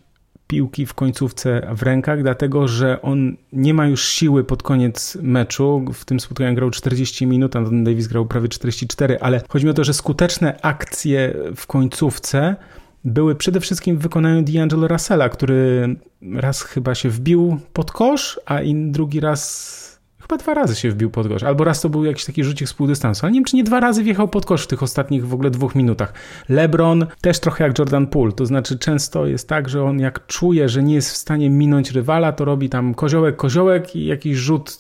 piłki 0.50 0.87
w 0.87 0.95
końcówce 0.95 1.69
w 1.75 1.83
rękach, 1.83 2.23
dlatego 2.23 2.69
że 2.69 3.02
on 3.02 3.37
nie 3.52 3.75
ma 3.75 3.87
już 3.87 4.04
siły 4.04 4.45
pod 4.45 4.62
koniec 4.62 5.19
meczu. 5.23 5.85
W 5.95 6.04
tym 6.04 6.21
spotkaniu 6.21 6.54
grał 6.54 6.71
40 6.71 7.26
minut, 7.26 7.57
Anton 7.57 7.85
Davis 7.85 8.07
grał 8.07 8.26
prawie 8.26 8.49
44, 8.49 9.19
ale 9.21 9.42
chodzi 9.49 9.64
mi 9.64 9.71
o 9.71 9.75
to, 9.75 9.85
że 9.85 9.95
skuteczne 9.95 10.61
akcje 10.62 11.35
w 11.57 11.66
końcówce 11.66 12.57
były 13.04 13.35
przede 13.35 13.61
wszystkim 13.61 13.99
w 13.99 14.00
wykonaniu 14.00 14.42
D'Angelo 14.42 14.88
Russella, 14.88 15.28
który 15.28 15.97
raz 16.33 16.62
chyba 16.62 16.95
się 16.95 17.09
wbił 17.09 17.61
pod 17.73 17.92
kosz, 17.92 18.40
a 18.47 18.59
drugi 18.75 19.21
raz 19.21 19.89
chyba 20.31 20.43
dwa 20.43 20.55
razy 20.55 20.77
się 20.77 20.91
wbił 20.91 21.11
pod 21.11 21.29
kosz. 21.29 21.43
Albo 21.43 21.65
raz 21.65 21.81
to 21.81 21.89
był 21.89 22.05
jakiś 22.05 22.25
taki 22.25 22.45
rzucik 22.45 22.69
z 22.69 22.75
półdystansu. 22.75 23.27
Ale 23.27 23.33
nie 23.33 23.37
wiem, 23.37 23.45
czy 23.45 23.57
nie 23.57 23.65
dwa 23.65 23.81
razy 23.81 24.03
wjechał 24.03 24.29
pod 24.29 24.47
kosz 24.47 24.65
w 24.65 24.67
tych 24.67 24.83
ostatnich 24.83 25.27
w 25.27 25.35
ogóle 25.35 25.51
dwóch 25.51 25.75
minutach. 25.75 26.13
LeBron 26.49 27.07
też 27.21 27.41
trochę 27.41 27.65
jak 27.65 27.79
Jordan 27.79 28.07
Poole. 28.07 28.33
To 28.33 28.47
znaczy 28.47 28.79
często 28.79 29.27
jest 29.27 29.49
tak, 29.49 29.69
że 29.69 29.85
on 29.85 30.01
jak 30.01 30.27
czuje, 30.27 30.69
że 30.69 30.83
nie 30.83 30.95
jest 30.95 31.11
w 31.11 31.17
stanie 31.17 31.51
minąć 31.51 31.91
rywala, 31.91 32.33
to 32.33 32.45
robi 32.45 32.69
tam 32.69 32.95
koziołek, 32.95 33.37
koziołek 33.37 33.97
i 33.97 34.07
jakiś 34.07 34.37
rzut, 34.37 34.79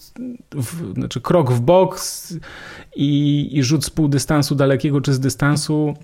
w, 0.54 0.94
znaczy 0.94 1.20
krok 1.20 1.52
w 1.52 1.60
bok 1.60 2.00
i, 2.96 3.48
i 3.52 3.62
rzut 3.62 3.84
z 3.84 3.90
półdystansu 3.90 4.54
dalekiego 4.54 5.00
czy 5.00 5.12
z 5.12 5.20
dystansu 5.20 5.94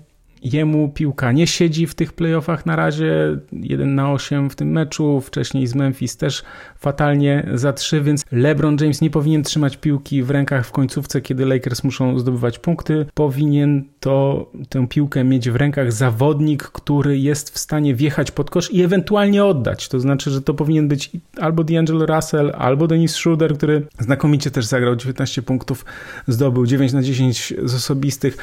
Jemu 0.43 0.89
piłka 0.89 1.31
nie 1.31 1.47
siedzi 1.47 1.87
w 1.87 1.95
tych 1.95 2.13
playoffach 2.13 2.65
na 2.65 2.75
razie. 2.75 3.39
1 3.51 3.95
na 3.95 4.11
8 4.11 4.49
w 4.49 4.55
tym 4.55 4.71
meczu, 4.71 5.21
wcześniej 5.21 5.67
z 5.67 5.75
Memphis 5.75 6.17
też 6.17 6.43
fatalnie 6.79 7.49
za 7.53 7.73
3, 7.73 8.01
więc 8.01 8.25
LeBron 8.31 8.77
James 8.81 9.01
nie 9.01 9.09
powinien 9.09 9.43
trzymać 9.43 9.77
piłki 9.77 10.23
w 10.23 10.29
rękach 10.29 10.65
w 10.65 10.71
końcówce, 10.71 11.21
kiedy 11.21 11.45
Lakers 11.45 11.83
muszą 11.83 12.19
zdobywać 12.19 12.59
punkty. 12.59 13.05
Powinien 13.13 13.83
to 13.99 14.51
tę 14.69 14.87
piłkę 14.87 15.23
mieć 15.23 15.49
w 15.49 15.55
rękach 15.55 15.93
zawodnik, 15.93 16.63
który 16.63 17.19
jest 17.19 17.49
w 17.49 17.57
stanie 17.57 17.95
wjechać 17.95 18.31
pod 18.31 18.49
kosz 18.49 18.71
i 18.71 18.83
ewentualnie 18.83 19.45
oddać. 19.45 19.87
To 19.87 19.99
znaczy, 19.99 20.31
że 20.31 20.41
to 20.41 20.53
powinien 20.53 20.87
być 20.87 21.11
albo 21.39 21.63
D'Angelo 21.63 22.15
Russell, 22.15 22.53
albo 22.57 22.87
Dennis 22.87 23.11
Schroeder, 23.11 23.57
który 23.57 23.87
znakomicie 23.99 24.51
też 24.51 24.65
zagrał 24.65 24.95
19 24.95 25.41
punktów, 25.41 25.85
zdobył 26.27 26.65
9 26.65 26.93
na 26.93 27.01
10 27.01 27.53
z 27.63 27.75
osobistych, 27.75 28.37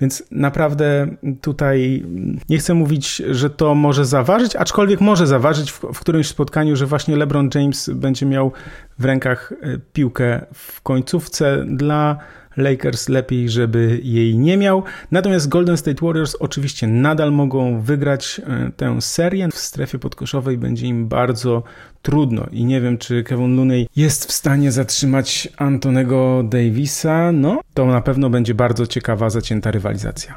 więc 0.00 0.22
naprawdę 0.30 1.06
tutaj 1.40 2.06
nie 2.48 2.58
chcę 2.58 2.74
mówić, 2.74 3.22
że 3.30 3.50
to 3.50 3.74
może 3.74 4.04
zaważyć, 4.04 4.56
aczkolwiek 4.56 5.00
może 5.00 5.26
zaważyć 5.26 5.72
w, 5.72 5.80
w 5.80 6.00
którymś 6.00 6.26
spotkaniu, 6.26 6.76
że 6.76 6.86
właśnie 6.86 7.16
LeBron 7.16 7.50
James 7.54 7.90
będzie 7.94 8.26
miał 8.26 8.52
w 8.98 9.04
rękach 9.04 9.52
e, 9.52 9.78
piłkę 9.92 10.46
w 10.54 10.82
końcówce 10.82 11.64
dla 11.66 12.18
Lakers 12.58 13.08
lepiej, 13.08 13.48
żeby 13.48 14.00
jej 14.02 14.38
nie 14.38 14.56
miał. 14.56 14.82
Natomiast 15.10 15.48
Golden 15.48 15.76
State 15.76 16.06
Warriors 16.06 16.34
oczywiście 16.34 16.86
nadal 16.86 17.32
mogą 17.32 17.80
wygrać 17.80 18.40
e, 18.46 18.70
tę 18.76 19.00
serię. 19.00 19.48
W 19.52 19.58
strefie 19.58 19.98
podkoszowej 19.98 20.58
będzie 20.58 20.86
im 20.86 21.08
bardzo 21.08 21.62
trudno 22.02 22.46
i 22.52 22.64
nie 22.64 22.80
wiem, 22.80 22.98
czy 22.98 23.22
Kevin 23.22 23.56
Looney 23.56 23.88
jest 23.96 24.26
w 24.26 24.32
stanie 24.32 24.72
zatrzymać 24.72 25.48
Antonego 25.56 26.42
Davisa. 26.42 27.32
No, 27.32 27.60
to 27.74 27.86
na 27.86 28.00
pewno 28.00 28.30
będzie 28.30 28.54
bardzo 28.54 28.86
ciekawa, 28.86 29.30
zacięta 29.30 29.70
rywalizacja. 29.70 30.34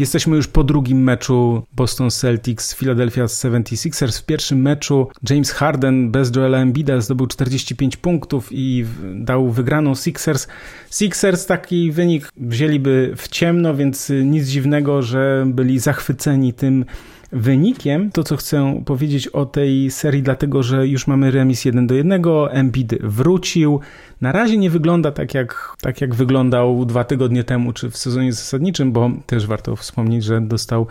Jesteśmy 0.00 0.36
już 0.36 0.48
po 0.48 0.64
drugim 0.64 1.02
meczu 1.02 1.62
Boston 1.72 2.10
Celtics 2.10 2.74
Philadelphia 2.74 3.24
76ers. 3.24 4.20
W 4.20 4.24
pierwszym 4.24 4.62
meczu 4.62 5.08
James 5.30 5.50
Harden 5.52 6.10
bez 6.10 6.36
Joela 6.36 6.58
Embida 6.58 7.00
zdobył 7.00 7.26
45 7.26 7.96
punktów 7.96 8.48
i 8.50 8.84
dał 9.14 9.50
wygraną 9.50 9.94
Sixers. 9.94 10.46
Sixers 10.90 11.46
taki 11.46 11.92
wynik 11.92 12.32
wzięliby 12.36 13.12
w 13.16 13.28
ciemno, 13.28 13.74
więc 13.74 14.12
nic 14.24 14.46
dziwnego, 14.46 15.02
że 15.02 15.44
byli 15.46 15.78
zachwyceni 15.78 16.52
tym 16.52 16.84
wynikiem. 17.32 18.10
To, 18.10 18.24
co 18.24 18.36
chcę 18.36 18.82
powiedzieć 18.86 19.28
o 19.28 19.46
tej 19.46 19.90
serii, 19.90 20.22
dlatego 20.22 20.62
że 20.62 20.86
już 20.86 21.06
mamy 21.06 21.30
remis 21.30 21.64
1 21.64 21.86
do 21.86 21.94
1. 21.94 22.22
Embiid 22.50 22.94
wrócił. 23.02 23.80
Na 24.20 24.32
razie 24.32 24.56
nie 24.56 24.70
wygląda 24.70 25.12
tak 25.12 25.34
jak, 25.34 25.76
tak, 25.80 26.00
jak 26.00 26.14
wyglądał 26.14 26.84
dwa 26.84 27.04
tygodnie 27.04 27.44
temu, 27.44 27.72
czy 27.72 27.90
w 27.90 27.96
sezonie 27.96 28.32
zasadniczym, 28.32 28.92
bo 28.92 29.10
też 29.26 29.46
warto 29.46 29.76
wspomnieć, 29.76 30.24
że 30.24 30.40
dostał 30.40 30.86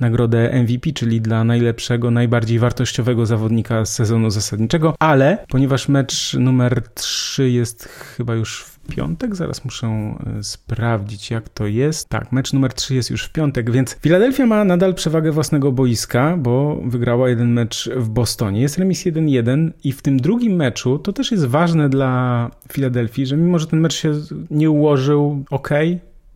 nagrodę 0.00 0.62
MVP, 0.62 0.92
czyli 0.92 1.20
dla 1.20 1.44
najlepszego, 1.44 2.10
najbardziej 2.10 2.58
wartościowego 2.58 3.26
zawodnika 3.26 3.84
sezonu 3.84 4.30
zasadniczego, 4.30 4.94
ale 4.98 5.38
ponieważ 5.48 5.88
mecz 5.88 6.34
numer 6.34 6.82
3 6.94 7.50
jest 7.50 7.84
chyba 7.84 8.34
już 8.34 8.69
piątek, 8.88 9.36
zaraz 9.36 9.64
muszę 9.64 9.86
e, 9.86 10.42
sprawdzić 10.42 11.30
jak 11.30 11.48
to 11.48 11.66
jest. 11.66 12.08
Tak, 12.08 12.32
mecz 12.32 12.52
numer 12.52 12.72
3 12.72 12.94
jest 12.94 13.10
już 13.10 13.24
w 13.24 13.32
piątek, 13.32 13.70
więc 13.70 13.94
Philadelphia 13.94 14.46
ma 14.46 14.64
nadal 14.64 14.94
przewagę 14.94 15.32
własnego 15.32 15.72
boiska, 15.72 16.36
bo 16.36 16.80
wygrała 16.84 17.28
jeden 17.28 17.52
mecz 17.52 17.90
w 17.96 18.08
Bostonie. 18.08 18.60
Jest 18.60 18.78
remis 18.78 19.04
1-1 19.06 19.70
i 19.84 19.92
w 19.92 20.02
tym 20.02 20.20
drugim 20.20 20.56
meczu 20.56 20.98
to 20.98 21.12
też 21.12 21.30
jest 21.30 21.46
ważne 21.46 21.88
dla 21.88 22.50
Filadelfii, 22.72 23.26
że 23.26 23.36
mimo, 23.36 23.58
że 23.58 23.66
ten 23.66 23.80
mecz 23.80 23.94
się 23.94 24.12
nie 24.50 24.70
ułożył 24.70 25.44
ok, 25.50 25.70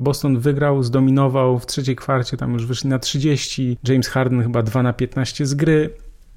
Boston 0.01 0.39
wygrał, 0.39 0.83
zdominował 0.83 1.59
w 1.59 1.67
trzeciej 1.67 1.97
kwarcie, 1.97 2.37
tam 2.37 2.53
już 2.53 2.67
wyszli 2.67 2.91
na 2.91 2.99
30. 2.99 3.77
James 3.89 4.09
Harden 4.09 4.43
chyba 4.43 4.63
2 4.63 4.83
na 4.83 4.93
15 4.93 5.47
z 5.47 5.55
gry. 5.55 5.91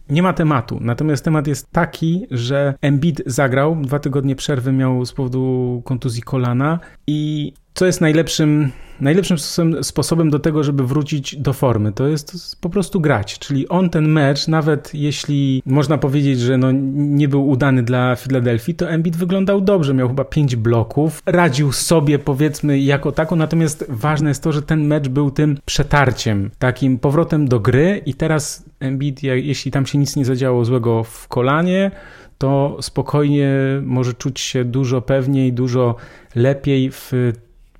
Nie 0.09 0.23
ma 0.23 0.33
tematu. 0.33 0.77
Natomiast 0.81 1.25
temat 1.25 1.47
jest 1.47 1.71
taki, 1.71 2.27
że 2.31 2.73
Embiid 2.81 3.21
zagrał, 3.25 3.75
dwa 3.81 3.99
tygodnie 3.99 4.35
przerwy 4.35 4.71
miał 4.71 5.05
z 5.05 5.13
powodu 5.13 5.81
kontuzji 5.85 6.21
kolana 6.21 6.79
i 7.07 7.53
co 7.77 7.85
jest 7.85 8.01
najlepszym, 8.01 8.71
najlepszym 9.01 9.37
sposobem, 9.81 10.29
do 10.29 10.39
tego, 10.39 10.63
żeby 10.63 10.87
wrócić 10.87 11.35
do 11.35 11.53
formy? 11.53 11.91
To 11.91 12.07
jest 12.07 12.61
po 12.61 12.69
prostu 12.69 12.99
grać. 13.01 13.39
Czyli 13.39 13.67
on 13.67 13.89
ten 13.89 14.07
mecz, 14.07 14.47
nawet 14.47 14.93
jeśli 14.93 15.63
można 15.65 15.97
powiedzieć, 15.97 16.39
że 16.39 16.57
no 16.57 16.71
nie 16.93 17.27
był 17.27 17.49
udany 17.49 17.83
dla 17.83 18.15
Filadelfii, 18.15 18.75
to 18.75 18.89
Embiid 18.89 19.15
wyglądał 19.15 19.61
dobrze. 19.61 19.93
Miał 19.93 20.07
chyba 20.07 20.23
pięć 20.23 20.55
bloków, 20.55 21.21
radził 21.25 21.71
sobie 21.71 22.19
powiedzmy 22.19 22.79
jako 22.79 23.11
tako, 23.11 23.35
natomiast 23.35 23.85
ważne 23.89 24.29
jest 24.29 24.43
to, 24.43 24.51
że 24.51 24.61
ten 24.61 24.87
mecz 24.87 25.07
był 25.07 25.31
tym 25.31 25.57
przetarciem, 25.65 26.51
takim 26.59 26.99
powrotem 26.99 27.47
do 27.47 27.59
gry 27.59 28.01
i 28.05 28.13
teraz 28.13 28.65
Embiid, 28.79 29.23
jeśli 29.23 29.71
tam 29.71 29.85
się 29.85 29.97
nic 29.97 30.15
nie 30.15 30.25
zadziało 30.25 30.65
złego 30.65 31.03
w 31.03 31.27
kolanie, 31.27 31.91
to 32.37 32.77
spokojnie 32.81 33.51
może 33.83 34.13
czuć 34.13 34.39
się 34.39 34.65
dużo 34.65 35.01
pewniej, 35.01 35.53
dużo 35.53 35.95
lepiej 36.35 36.91
w 36.91 37.11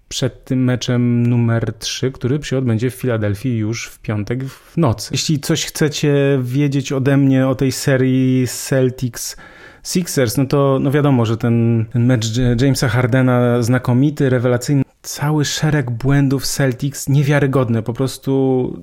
przed 0.10 0.46
tym 0.46 0.64
meczem 0.64 1.28
numer 1.28 1.74
3, 1.74 2.12
który 2.12 2.44
się 2.44 2.58
odbędzie 2.58 2.90
w 2.90 2.96
Filadelfii 2.96 3.58
już 3.58 3.88
w 3.88 4.00
piątek 4.00 4.44
w 4.44 4.78
nocy. 4.78 5.10
Jeśli 5.12 5.40
coś 5.40 5.66
chcecie 5.66 6.40
wiedzieć 6.42 6.92
ode 6.92 7.18
mnie 7.18 7.48
o 7.48 7.56
tej 7.56 7.72
serii 7.72 8.48
Celtics 8.48 9.38
Sixers, 9.84 10.38
no 10.38 10.46
to 10.46 10.80
no 10.82 10.92
wiadomo, 10.92 11.26
że 11.26 11.38
ten, 11.38 11.86
ten 11.94 12.06
mecz 12.06 12.26
Jamesa 12.62 12.88
Hardena 12.88 13.62
znakomity, 13.62 14.30
rewelacyjny, 14.30 14.84
cały 15.08 15.46
szereg 15.46 15.92
błędów 15.92 16.48
Celtics 16.48 17.10
niewiarygodne. 17.10 17.84
Po 17.84 17.94
prostu 17.94 18.74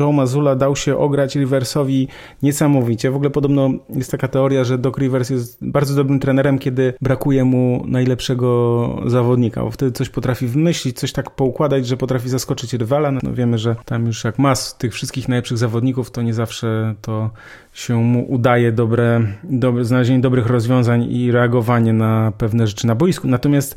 Joe 0.00 0.12
Mazula 0.12 0.56
dał 0.56 0.76
się 0.76 0.96
ograć 0.96 1.36
Riversowi 1.36 2.08
niesamowicie. 2.42 3.10
W 3.10 3.16
ogóle 3.16 3.30
podobno 3.30 3.70
jest 3.88 4.10
taka 4.10 4.28
teoria, 4.28 4.64
że 4.64 4.78
Doc 4.78 4.98
Rivers 4.98 5.30
jest 5.30 5.58
bardzo 5.62 5.94
dobrym 5.94 6.20
trenerem, 6.20 6.58
kiedy 6.58 6.94
brakuje 7.00 7.44
mu 7.44 7.84
najlepszego 7.86 9.02
zawodnika, 9.06 9.62
bo 9.62 9.70
wtedy 9.70 9.92
coś 9.92 10.08
potrafi 10.08 10.46
wymyślić, 10.46 10.98
coś 10.98 11.12
tak 11.12 11.30
poukładać, 11.30 11.86
że 11.86 11.96
potrafi 11.96 12.28
zaskoczyć 12.28 12.74
rywala. 12.74 13.12
No 13.12 13.32
wiemy, 13.32 13.58
że 13.58 13.76
tam 13.84 14.06
już 14.06 14.24
jak 14.24 14.38
mas 14.38 14.76
tych 14.76 14.94
wszystkich 14.94 15.28
najlepszych 15.28 15.58
zawodników, 15.58 16.10
to 16.10 16.22
nie 16.22 16.34
zawsze 16.34 16.94
to 17.02 17.30
się 17.72 17.96
mu 17.96 18.32
udaje 18.32 18.72
dobre, 18.72 19.20
dobre 19.44 19.84
znalezienie 19.84 20.20
dobrych 20.20 20.46
rozwiązań 20.46 21.12
i 21.12 21.32
reagowanie 21.32 21.92
na 21.92 22.32
pewne 22.38 22.66
rzeczy 22.66 22.86
na 22.86 22.94
boisku. 22.94 23.28
Natomiast 23.28 23.76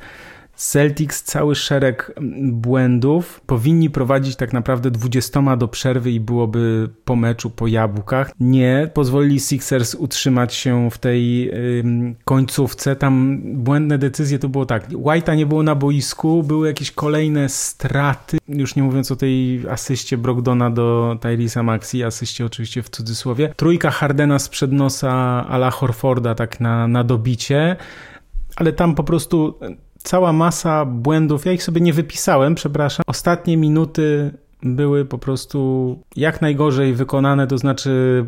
Celtics 0.63 1.23
cały 1.23 1.55
szereg 1.55 2.11
błędów 2.43 3.41
powinni 3.45 3.89
prowadzić 3.89 4.35
tak 4.35 4.53
naprawdę 4.53 4.91
20 4.91 5.57
do 5.57 5.67
przerwy 5.67 6.11
i 6.11 6.19
byłoby 6.19 6.89
po 7.05 7.15
meczu, 7.15 7.49
po 7.49 7.67
jabłkach. 7.67 8.31
Nie, 8.39 8.89
pozwolili 8.93 9.39
Sixers 9.39 9.95
utrzymać 9.95 10.53
się 10.53 10.91
w 10.91 10.97
tej 10.97 11.51
końcówce. 12.25 12.95
Tam 12.95 13.41
błędne 13.43 13.97
decyzje 13.97 14.39
to 14.39 14.49
było 14.49 14.65
tak. 14.65 14.89
White'a 14.89 15.37
nie 15.37 15.45
było 15.45 15.63
na 15.63 15.75
boisku, 15.75 16.43
były 16.43 16.67
jakieś 16.67 16.91
kolejne 16.91 17.49
straty. 17.49 18.37
Już 18.47 18.75
nie 18.75 18.83
mówiąc 18.83 19.11
o 19.11 19.15
tej 19.15 19.63
asyście 19.69 20.17
Brogdona 20.17 20.69
do 20.69 21.17
Tyrisa 21.21 21.63
Maxi, 21.63 22.03
asyście 22.03 22.45
oczywiście 22.45 22.83
w 22.83 22.89
cudzysłowie. 22.89 23.53
Trójka 23.55 23.91
Hardena 23.91 24.39
sprzed 24.39 24.71
nosa 24.71 25.11
Ala 25.49 25.71
Horforda 25.71 26.35
tak 26.35 26.59
na, 26.59 26.87
na 26.87 27.03
dobicie 27.03 27.75
ale 28.55 28.73
tam 28.73 28.95
po 28.95 29.03
prostu 29.03 29.59
cała 30.03 30.33
masa 30.33 30.85
błędów. 30.85 31.45
Ja 31.45 31.51
ich 31.51 31.63
sobie 31.63 31.81
nie 31.81 31.93
wypisałem, 31.93 32.55
przepraszam. 32.55 33.03
Ostatnie 33.07 33.57
minuty 33.57 34.31
były 34.63 35.05
po 35.05 35.17
prostu 35.17 35.99
jak 36.15 36.41
najgorzej 36.41 36.93
wykonane, 36.93 37.47
to 37.47 37.57
znaczy 37.57 38.25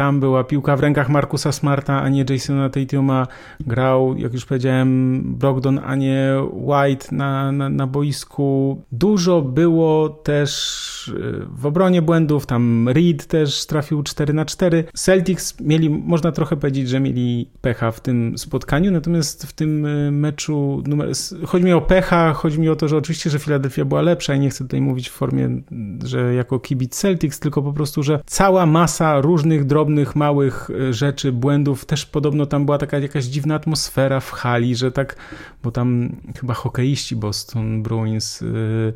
tam 0.00 0.20
była 0.20 0.44
piłka 0.44 0.76
w 0.76 0.80
rękach 0.80 1.08
Markusa 1.08 1.52
Smarta, 1.52 2.02
a 2.02 2.08
nie 2.08 2.24
Jasona 2.30 2.70
Tatuma. 2.70 3.26
Grał, 3.60 4.16
jak 4.18 4.32
już 4.32 4.44
powiedziałem, 4.46 5.22
Brogdon, 5.38 5.80
a 5.84 5.96
nie 5.96 6.34
White 6.52 7.06
na, 7.12 7.52
na, 7.52 7.68
na 7.68 7.86
boisku. 7.86 8.82
Dużo 8.92 9.42
było 9.42 10.08
też 10.08 11.08
y, 11.08 11.46
w 11.50 11.66
obronie 11.66 12.02
błędów. 12.02 12.46
Tam 12.46 12.88
Reed 12.88 13.26
też 13.26 13.66
trafił 13.66 14.02
4 14.02 14.32
na 14.32 14.44
4. 14.44 14.84
Celtics 14.94 15.60
mieli, 15.60 15.90
można 15.90 16.32
trochę 16.32 16.56
powiedzieć, 16.56 16.88
że 16.88 17.00
mieli 17.00 17.50
pecha 17.60 17.90
w 17.90 18.00
tym 18.00 18.38
spotkaniu, 18.38 18.90
natomiast 18.90 19.46
w 19.46 19.52
tym 19.52 19.86
y, 19.86 20.10
meczu 20.10 20.82
numer, 20.86 21.08
chodzi 21.46 21.64
mi 21.64 21.72
o 21.72 21.80
pecha, 21.80 22.32
chodzi 22.32 22.60
mi 22.60 22.68
o 22.68 22.76
to, 22.76 22.88
że 22.88 22.96
oczywiście, 22.96 23.30
że 23.30 23.38
Philadelphia 23.38 23.84
była 23.84 24.02
lepsza 24.02 24.34
i 24.34 24.40
nie 24.40 24.50
chcę 24.50 24.64
tutaj 24.64 24.80
mówić 24.80 25.08
w 25.08 25.12
formie, 25.12 25.62
że 26.04 26.34
jako 26.34 26.58
kibic 26.58 26.96
Celtics, 26.96 27.40
tylko 27.40 27.62
po 27.62 27.72
prostu, 27.72 28.02
że 28.02 28.20
cała 28.26 28.66
masa 28.66 29.20
różnych 29.20 29.64
drobnych 29.64 29.89
drobnych, 29.90 30.16
małych 30.16 30.70
e, 30.70 30.92
rzeczy, 30.92 31.32
błędów. 31.32 31.84
Też 31.84 32.06
podobno 32.06 32.46
tam 32.46 32.64
była 32.64 32.78
taka 32.78 32.98
jakaś 32.98 33.24
dziwna 33.24 33.54
atmosfera 33.54 34.20
w 34.20 34.30
hali, 34.30 34.76
że 34.76 34.92
tak, 34.92 35.16
bo 35.62 35.70
tam 35.70 36.16
chyba 36.40 36.54
hokeiści 36.54 37.16
Boston 37.16 37.82
Bruins 37.82 38.40
yy, 38.40 38.92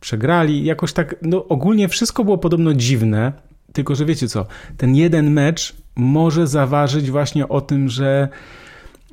przegrali. 0.00 0.64
Jakoś 0.64 0.92
tak, 0.92 1.16
no 1.22 1.48
ogólnie 1.48 1.88
wszystko 1.88 2.24
było 2.24 2.38
podobno 2.38 2.74
dziwne, 2.74 3.32
tylko 3.72 3.94
że 3.94 4.04
wiecie 4.04 4.28
co, 4.28 4.46
ten 4.76 4.94
jeden 4.94 5.30
mecz 5.30 5.76
może 5.96 6.46
zaważyć 6.46 7.10
właśnie 7.10 7.48
o 7.48 7.60
tym, 7.60 7.88
że 7.88 8.28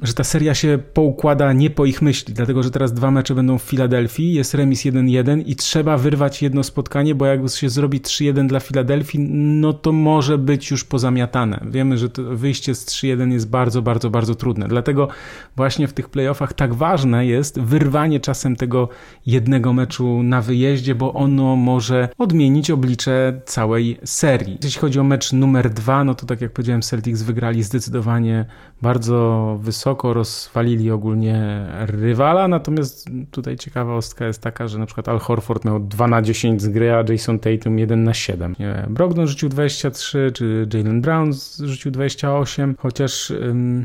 że 0.01 0.13
ta 0.13 0.23
seria 0.23 0.53
się 0.53 0.79
poukłada 0.93 1.53
nie 1.53 1.69
po 1.69 1.86
ich 1.86 2.01
myśli, 2.01 2.34
dlatego 2.34 2.63
że 2.63 2.71
teraz 2.71 2.93
dwa 2.93 3.12
mecze 3.12 3.36
będą 3.36 3.58
w 3.58 3.62
Filadelfii, 3.63 4.34
jest 4.34 4.53
remis 4.53 4.86
1-1 4.86 5.43
i 5.45 5.56
trzeba 5.56 5.97
wyrwać 5.97 6.41
jedno 6.41 6.63
spotkanie, 6.63 7.15
bo 7.15 7.25
jak 7.25 7.49
się 7.49 7.69
zrobi 7.69 8.01
3-1 8.01 8.47
dla 8.47 8.60
Filadelfii, 8.60 9.19
no 9.34 9.73
to 9.73 9.91
może 9.91 10.38
być 10.38 10.71
już 10.71 10.84
pozamiatane. 10.84 11.65
Wiemy, 11.65 11.97
że 11.97 12.08
wyjście 12.32 12.75
z 12.75 12.86
3-1 12.86 13.32
jest 13.32 13.49
bardzo, 13.49 13.82
bardzo, 13.82 14.10
bardzo 14.10 14.36
trudne. 14.36 14.67
Dlatego 14.67 15.08
właśnie 15.56 15.88
w 15.88 15.93
tych 15.93 16.10
playoffach 16.10 16.53
tak 16.53 16.73
ważne 16.73 17.25
jest 17.25 17.60
wyrwanie 17.60 18.19
czasem 18.19 18.56
tego 18.56 18.89
jednego 19.25 19.73
meczu 19.73 20.23
na 20.23 20.41
wyjeździe, 20.41 20.95
bo 20.95 21.13
ono 21.13 21.56
może 21.56 22.10
odmienić 22.17 22.71
oblicze 22.71 23.41
całej 23.45 23.97
serii. 24.03 24.58
Jeśli 24.63 24.82
chodzi 24.82 24.99
o 24.99 25.03
mecz 25.03 25.34
numer 25.34 25.69
dwa, 25.69 26.03
no 26.03 26.15
to 26.15 26.25
tak 26.25 26.41
jak 26.41 26.51
powiedziałem, 26.51 26.82
Celtics 26.82 27.21
wygrali 27.21 27.63
zdecydowanie 27.63 28.45
bardzo 28.84 29.58
wysoko 29.62 30.13
rozwalili 30.13 30.91
ogólnie 30.91 31.65
rywala, 31.86 32.48
natomiast 32.48 33.10
tutaj 33.32 33.56
ciekawostka 33.56 34.26
jest 34.26 34.41
taka, 34.41 34.67
że 34.67 34.80
na 34.80 34.86
przykład 34.86 35.10
Al 35.10 35.19
Horford 35.19 35.65
miał 35.65 35.80
2 35.80 36.08
na 36.08 36.22
10 36.22 36.62
z 36.62 36.67
gry, 36.67 36.93
a 36.93 37.04
Jason 37.10 37.39
Tatum 37.39 37.80
1 37.80 38.04
na 38.04 38.13
7. 38.13 38.56
Brogdon 38.89 39.28
rzucił 39.28 39.50
23, 39.50 40.32
czy 40.34 40.67
Jalen 40.74 41.02
Brown 41.02 41.32
rzucił 41.63 41.91
28, 41.91 42.76
chociaż, 42.80 43.34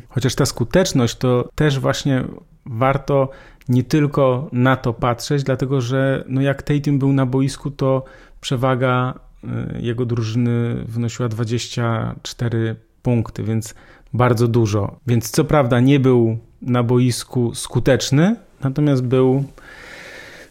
chociaż 0.08 0.34
ta 0.34 0.46
skuteczność 0.46 1.16
to 1.16 1.48
też 1.54 1.78
właśnie 1.78 2.24
warto 2.66 3.30
nie 3.68 3.82
tylko 3.82 4.48
na 4.52 4.76
to 4.76 4.92
patrzeć, 4.92 5.42
dlatego 5.42 5.80
że 5.80 6.24
no 6.28 6.40
jak 6.40 6.62
Tatum 6.62 6.98
był 6.98 7.12
na 7.12 7.26
boisku, 7.26 7.70
to 7.70 8.04
przewaga 8.40 9.14
y, 9.44 9.48
jego 9.80 10.06
drużyny 10.06 10.84
wynosiła 10.84 11.28
24 11.28 12.87
punkty, 13.02 13.42
więc 13.42 13.74
bardzo 14.12 14.48
dużo. 14.48 14.96
Więc 15.06 15.30
co 15.30 15.44
prawda 15.44 15.80
nie 15.80 16.00
był 16.00 16.38
na 16.62 16.82
boisku 16.82 17.54
skuteczny, 17.54 18.36
natomiast 18.60 19.02
był 19.02 19.44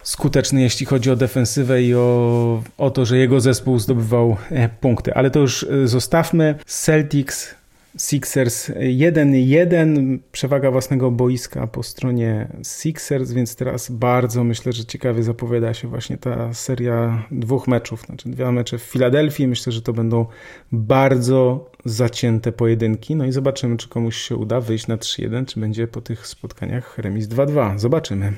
skuteczny, 0.04 0.62
jeśli 0.62 0.86
chodzi 0.86 1.12
o 1.12 1.16
defensywę 1.16 1.84
i 1.84 1.96
o, 1.96 2.64
o 2.78 2.90
to, 2.90 3.06
że 3.06 3.18
jego 3.18 3.40
zespół 3.40 3.80
zdobywał 3.80 4.38
e, 4.50 4.70
punkty. 4.70 5.14
Ale 5.14 5.32
to 5.32 5.40
już 5.40 5.64
e, 5.64 5.88
zostawmy. 5.88 6.56
Celtics 6.66 7.56
Sixers 7.98 8.70
1-1, 8.70 10.20
przewaga 10.32 10.72
własnego 10.72 11.12
boiska 11.12 11.68
po 11.68 11.84
stronie 11.84 12.48
Sixers, 12.64 13.32
więc 13.32 13.56
teraz 13.56 13.92
bardzo 13.92 14.44
myślę, 14.44 14.74
że 14.74 14.86
ciekawie 14.86 15.24
zapowiada 15.24 15.74
się 15.74 15.88
właśnie 15.88 16.18
ta 16.18 16.54
seria 16.54 17.24
dwóch 17.32 17.68
meczów, 17.68 18.02
znaczy 18.02 18.30
dwa 18.30 18.52
mecze 18.52 18.78
w 18.78 18.82
Filadelfii. 18.82 19.48
Myślę, 19.48 19.72
że 19.72 19.82
to 19.82 19.94
będą 19.94 20.26
bardzo 20.72 21.70
zacięte 21.86 22.52
pojedynki. 22.52 23.16
No 23.16 23.26
i 23.26 23.32
zobaczymy, 23.32 23.78
czy 23.78 23.90
komuś 23.90 24.16
się 24.18 24.36
uda 24.36 24.62
wyjść 24.62 24.88
na 24.88 24.98
3-1, 24.98 25.46
czy 25.46 25.60
będzie 25.60 25.88
po 25.88 26.02
tych 26.02 26.28
spotkaniach 26.28 26.98
remis 26.98 27.28
2-2. 27.28 27.80
Zobaczymy. 27.80 28.34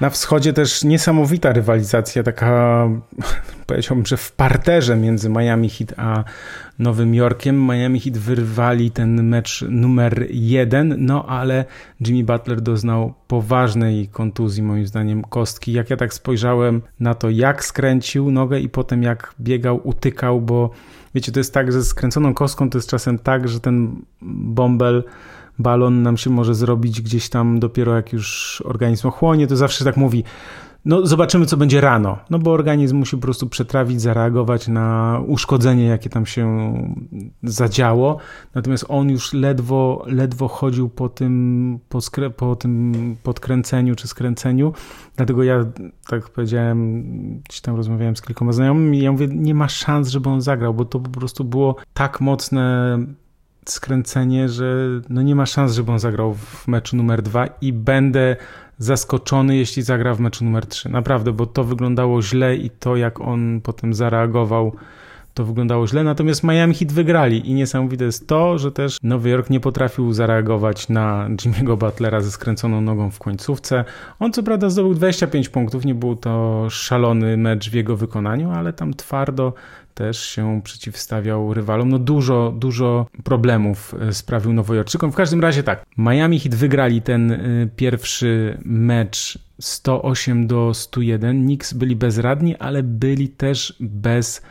Na 0.00 0.10
wschodzie 0.10 0.52
też 0.52 0.84
niesamowita 0.84 1.52
rywalizacja, 1.52 2.22
taka 2.22 2.88
powiedziałbym, 3.64 4.06
że 4.06 4.16
w 4.16 4.32
parterze 4.32 4.96
między 4.96 5.30
Miami 5.30 5.70
Heat 5.70 5.94
a 5.96 6.24
Nowym 6.78 7.14
Jorkiem. 7.14 7.66
Miami 7.66 8.00
Heat 8.00 8.18
wyrwali 8.18 8.90
ten 8.90 9.28
mecz 9.28 9.64
numer 9.68 10.26
jeden, 10.30 10.96
no 10.98 11.26
ale 11.26 11.64
Jimmy 12.00 12.24
Butler 12.24 12.60
doznał 12.60 13.14
poważnej 13.26 14.08
kontuzji, 14.08 14.62
moim 14.62 14.86
zdaniem, 14.86 15.22
kostki. 15.22 15.72
Jak 15.72 15.90
ja 15.90 15.96
tak 15.96 16.14
spojrzałem 16.14 16.82
na 17.00 17.14
to, 17.14 17.30
jak 17.30 17.64
skręcił 17.64 18.30
nogę 18.30 18.60
i 18.60 18.68
potem 18.68 19.02
jak 19.02 19.34
biegał, 19.40 19.80
utykał, 19.88 20.40
bo 20.40 20.70
wiecie, 21.14 21.32
to 21.32 21.40
jest 21.40 21.54
tak, 21.54 21.72
że 21.72 21.84
skręconą 21.84 22.34
kostką 22.34 22.70
to 22.70 22.78
jest 22.78 22.90
czasem 22.90 23.18
tak, 23.18 23.48
że 23.48 23.60
ten 23.60 24.02
bąbel 24.22 25.04
balon 25.58 26.02
nam 26.02 26.16
się 26.16 26.30
może 26.30 26.54
zrobić 26.54 27.00
gdzieś 27.00 27.28
tam 27.28 27.60
dopiero 27.60 27.96
jak 27.96 28.12
już 28.12 28.62
organizm 28.66 29.08
ochłonie, 29.08 29.46
to 29.46 29.56
zawsze 29.56 29.84
tak 29.84 29.96
mówi, 29.96 30.24
no 30.84 31.06
zobaczymy 31.06 31.46
co 31.46 31.56
będzie 31.56 31.80
rano, 31.80 32.18
no 32.30 32.38
bo 32.38 32.52
organizm 32.52 32.96
musi 32.96 33.16
po 33.16 33.22
prostu 33.22 33.48
przetrawić, 33.48 34.00
zareagować 34.00 34.68
na 34.68 35.20
uszkodzenie, 35.26 35.84
jakie 35.84 36.10
tam 36.10 36.26
się 36.26 36.74
zadziało, 37.42 38.18
natomiast 38.54 38.84
on 38.88 39.10
już 39.10 39.32
ledwo, 39.32 40.04
ledwo 40.06 40.48
chodził 40.48 40.88
po 40.88 41.08
tym, 41.08 41.78
po, 41.88 42.00
skrę, 42.00 42.30
po 42.30 42.56
tym 42.56 43.16
podkręceniu 43.22 43.94
czy 43.94 44.08
skręceniu, 44.08 44.72
dlatego 45.16 45.42
ja, 45.42 45.64
tak 46.08 46.28
powiedziałem, 46.28 47.04
gdzieś 47.48 47.60
tam 47.60 47.76
rozmawiałem 47.76 48.16
z 48.16 48.22
kilkoma 48.22 48.52
znajomymi 48.52 49.02
ja 49.02 49.12
mówię, 49.12 49.28
nie 49.30 49.54
ma 49.54 49.68
szans, 49.68 50.08
żeby 50.08 50.28
on 50.28 50.40
zagrał, 50.40 50.74
bo 50.74 50.84
to 50.84 51.00
po 51.00 51.10
prostu 51.10 51.44
było 51.44 51.76
tak 51.94 52.20
mocne 52.20 52.98
skręcenie, 53.68 54.48
że 54.48 54.88
no 55.08 55.22
nie 55.22 55.34
ma 55.34 55.46
szans, 55.46 55.74
żeby 55.74 55.92
on 55.92 55.98
zagrał 55.98 56.34
w 56.34 56.68
meczu 56.68 56.96
numer 56.96 57.22
dwa 57.22 57.46
i 57.60 57.72
będę 57.72 58.36
zaskoczony, 58.78 59.56
jeśli 59.56 59.82
zagra 59.82 60.14
w 60.14 60.20
meczu 60.20 60.44
numer 60.44 60.66
3. 60.66 60.88
Naprawdę, 60.88 61.32
bo 61.32 61.46
to 61.46 61.64
wyglądało 61.64 62.22
źle 62.22 62.56
i 62.56 62.70
to, 62.70 62.96
jak 62.96 63.20
on 63.20 63.60
potem 63.60 63.94
zareagował, 63.94 64.72
to 65.34 65.44
wyglądało 65.44 65.86
źle. 65.86 66.04
Natomiast 66.04 66.44
Miami 66.44 66.74
Heat 66.74 66.92
wygrali 66.92 67.50
i 67.50 67.54
niesamowite 67.54 68.04
jest 68.04 68.28
to, 68.28 68.58
że 68.58 68.72
też 68.72 68.98
Nowy 69.02 69.30
Jork 69.30 69.50
nie 69.50 69.60
potrafił 69.60 70.12
zareagować 70.12 70.88
na 70.88 71.28
Jimmy'ego 71.30 71.78
Butlera 71.78 72.20
ze 72.20 72.30
skręconą 72.30 72.80
nogą 72.80 73.10
w 73.10 73.18
końcówce. 73.18 73.84
On 74.18 74.32
co 74.32 74.42
prawda 74.42 74.70
zdobył 74.70 74.94
25 74.94 75.48
punktów, 75.48 75.84
nie 75.84 75.94
był 75.94 76.16
to 76.16 76.66
szalony 76.70 77.36
mecz 77.36 77.70
w 77.70 77.74
jego 77.74 77.96
wykonaniu, 77.96 78.50
ale 78.50 78.72
tam 78.72 78.94
twardo 78.94 79.52
też 79.94 80.20
się 80.20 80.60
przeciwstawiał 80.64 81.54
rywalom. 81.54 81.88
No 81.88 81.98
dużo, 81.98 82.54
dużo 82.56 83.06
problemów 83.24 83.94
e, 84.00 84.12
sprawił 84.12 84.52
Nowojorczykom. 84.52 85.12
W 85.12 85.16
każdym 85.16 85.40
razie 85.40 85.62
tak, 85.62 85.84
Miami 85.98 86.40
Heat 86.40 86.54
wygrali 86.54 87.02
ten 87.02 87.32
e, 87.32 87.38
pierwszy 87.76 88.58
mecz 88.64 89.38
108 89.60 90.46
do 90.46 90.74
101. 90.74 91.42
Knicks 91.42 91.72
byli 91.72 91.96
bezradni, 91.96 92.56
ale 92.56 92.82
byli 92.82 93.28
też 93.28 93.76
bez 93.80 94.42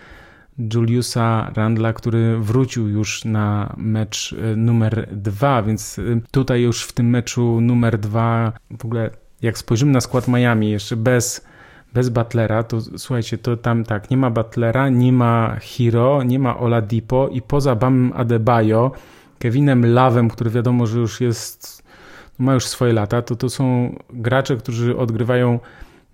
Juliusa 0.73 1.51
Randla, 1.55 1.93
który 1.93 2.37
wrócił 2.39 2.87
już 2.87 3.25
na 3.25 3.75
mecz 3.77 4.33
e, 4.33 4.55
numer 4.55 5.07
dwa, 5.11 5.63
więc 5.63 5.99
tutaj 6.31 6.61
już 6.61 6.83
w 6.83 6.91
tym 6.91 7.09
meczu 7.09 7.61
numer 7.61 7.99
dwa 7.99 8.53
w 8.77 8.85
ogóle 8.85 9.09
jak 9.41 9.57
spojrzymy 9.57 9.91
na 9.91 10.01
skład 10.01 10.27
Miami 10.27 10.71
jeszcze 10.71 10.95
bez 10.95 11.45
bez 11.93 12.09
Butlera, 12.09 12.63
to 12.63 12.81
słuchajcie, 12.81 13.37
to 13.37 13.57
tam 13.57 13.83
tak, 13.83 14.09
nie 14.09 14.17
ma 14.17 14.29
Butlera, 14.29 14.89
nie 14.89 15.13
ma 15.13 15.57
Hiro, 15.61 16.23
nie 16.23 16.39
ma 16.39 16.59
Oladipo 16.59 17.27
i 17.27 17.41
poza 17.41 17.75
Bamem 17.75 18.13
Adebayo, 18.15 18.91
Kevinem 19.39 19.85
Lawem, 19.85 20.29
który 20.29 20.49
wiadomo, 20.49 20.87
że 20.87 20.99
już 20.99 21.21
jest, 21.21 21.83
ma 22.39 22.53
już 22.53 22.67
swoje 22.67 22.93
lata, 22.93 23.21
to 23.21 23.35
to 23.35 23.49
są 23.49 23.95
gracze, 24.09 24.57
którzy 24.57 24.97
odgrywają 24.97 25.59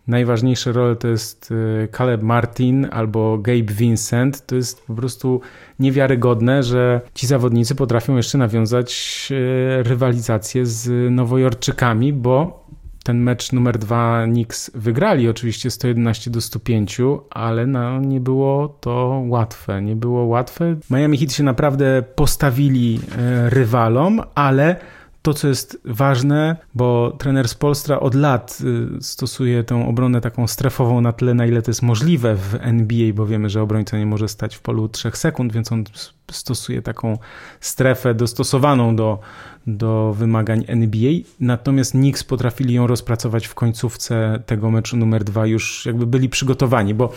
najważniejsze 0.10 0.72
role, 0.72 0.96
to 0.96 1.08
jest 1.08 1.52
y, 1.52 1.88
Caleb 1.98 2.22
Martin 2.22 2.88
albo 2.92 3.38
Gabe 3.38 3.74
Vincent. 3.74 4.46
To 4.46 4.56
jest 4.56 4.86
po 4.86 4.94
prostu 4.94 5.42
niewiarygodne, 5.80 6.64
że 6.64 7.02
ci 7.14 7.28
zawodnicy 7.28 7.76
potrafią 7.76 8.18
jeszcze 8.18 8.38
nawiązać 8.38 9.28
y, 9.32 9.84
rywalizację 9.84 10.66
z 10.66 11.12
Nowojorczykami, 11.12 12.14
bo 12.14 12.66
ten 13.10 13.20
mecz 13.20 13.52
numer 13.52 13.78
dwa 13.78 14.26
Knicks 14.26 14.72
wygrali 14.76 15.30
oczywiście 15.30 15.72
111 15.72 16.32
do 16.32 16.42
105, 16.42 16.98
ale 17.30 17.68
no, 17.68 18.00
nie 18.00 18.20
było 18.20 18.78
to 18.80 19.24
łatwe. 19.28 19.82
Nie 19.82 19.96
było 19.96 20.26
łatwe. 20.26 20.76
Miami 20.90 21.18
Heat 21.18 21.34
się 21.34 21.44
naprawdę 21.44 22.04
postawili 22.16 23.00
e, 23.18 23.50
rywalom, 23.50 24.22
ale 24.36 24.76
to, 25.22 25.34
co 25.34 25.48
jest 25.48 25.82
ważne, 25.86 26.56
bo 26.76 27.16
trener 27.18 27.48
z 27.48 27.56
Polstra 27.56 28.00
od 28.00 28.16
lat 28.16 28.58
y, 28.98 29.04
stosuje 29.04 29.64
tę 29.64 29.88
obronę 29.88 30.22
taką 30.22 30.48
strefową 30.48 31.02
na 31.02 31.14
tyle, 31.14 31.34
na 31.34 31.46
ile 31.46 31.62
to 31.62 31.72
jest 31.72 31.82
możliwe 31.82 32.36
w 32.36 32.56
NBA, 32.60 33.14
bo 33.14 33.26
wiemy, 33.26 33.50
że 33.50 33.62
obrońca 33.62 33.98
nie 33.98 34.06
może 34.06 34.28
stać 34.28 34.56
w 34.56 34.62
polu 34.62 34.90
3 34.90 35.12
sekund, 35.14 35.54
więc 35.54 35.72
on 35.72 35.84
stosuje 36.32 36.82
taką 36.82 37.18
strefę 37.60 38.14
dostosowaną 38.14 38.96
do, 38.96 39.20
do 39.68 40.14
wymagań 40.18 40.66
NBA. 40.68 41.12
Natomiast 41.40 41.92
Knicks 41.92 42.24
potrafili 42.24 42.74
ją 42.74 42.88
rozpracować 42.88 43.48
w 43.48 43.56
końcówce 43.56 44.44
tego 44.46 44.72
meczu 44.72 44.98
numer 44.98 45.24
dwa, 45.24 45.46
już 45.46 45.86
jakby 45.86 46.06
byli 46.06 46.30
przygotowani, 46.30 46.94
bo 46.94 47.14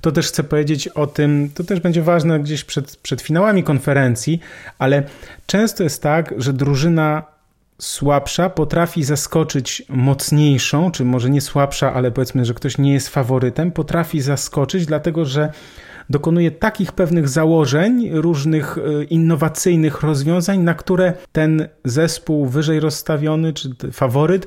to 0.00 0.12
też 0.12 0.28
chcę 0.28 0.44
powiedzieć 0.44 0.88
o 0.88 1.06
tym, 1.06 1.50
to 1.54 1.64
też 1.64 1.80
będzie 1.80 2.02
ważne 2.02 2.40
gdzieś 2.40 2.64
przed, 2.64 2.96
przed 2.96 3.22
finałami 3.22 3.62
konferencji, 3.62 4.40
ale 4.78 5.02
często 5.46 5.82
jest 5.82 6.02
tak, 6.02 6.34
że 6.38 6.52
drużyna 6.52 7.35
słabsza 7.78 8.50
potrafi 8.50 9.04
zaskoczyć 9.04 9.82
mocniejszą, 9.88 10.90
czy 10.90 11.04
może 11.04 11.30
nie 11.30 11.40
słabsza, 11.40 11.94
ale 11.94 12.10
powiedzmy, 12.10 12.44
że 12.44 12.54
ktoś 12.54 12.78
nie 12.78 12.92
jest 12.92 13.08
faworytem, 13.08 13.72
potrafi 13.72 14.20
zaskoczyć, 14.20 14.86
dlatego 14.86 15.24
że 15.24 15.52
dokonuje 16.10 16.50
takich 16.50 16.92
pewnych 16.92 17.28
założeń, 17.28 18.10
różnych 18.12 18.78
e, 18.78 19.04
innowacyjnych 19.04 20.02
rozwiązań, 20.02 20.58
na 20.58 20.74
które 20.74 21.12
ten 21.32 21.68
zespół 21.84 22.46
wyżej 22.46 22.80
rozstawiony, 22.80 23.52
czy 23.52 23.70
faworyt 23.92 24.46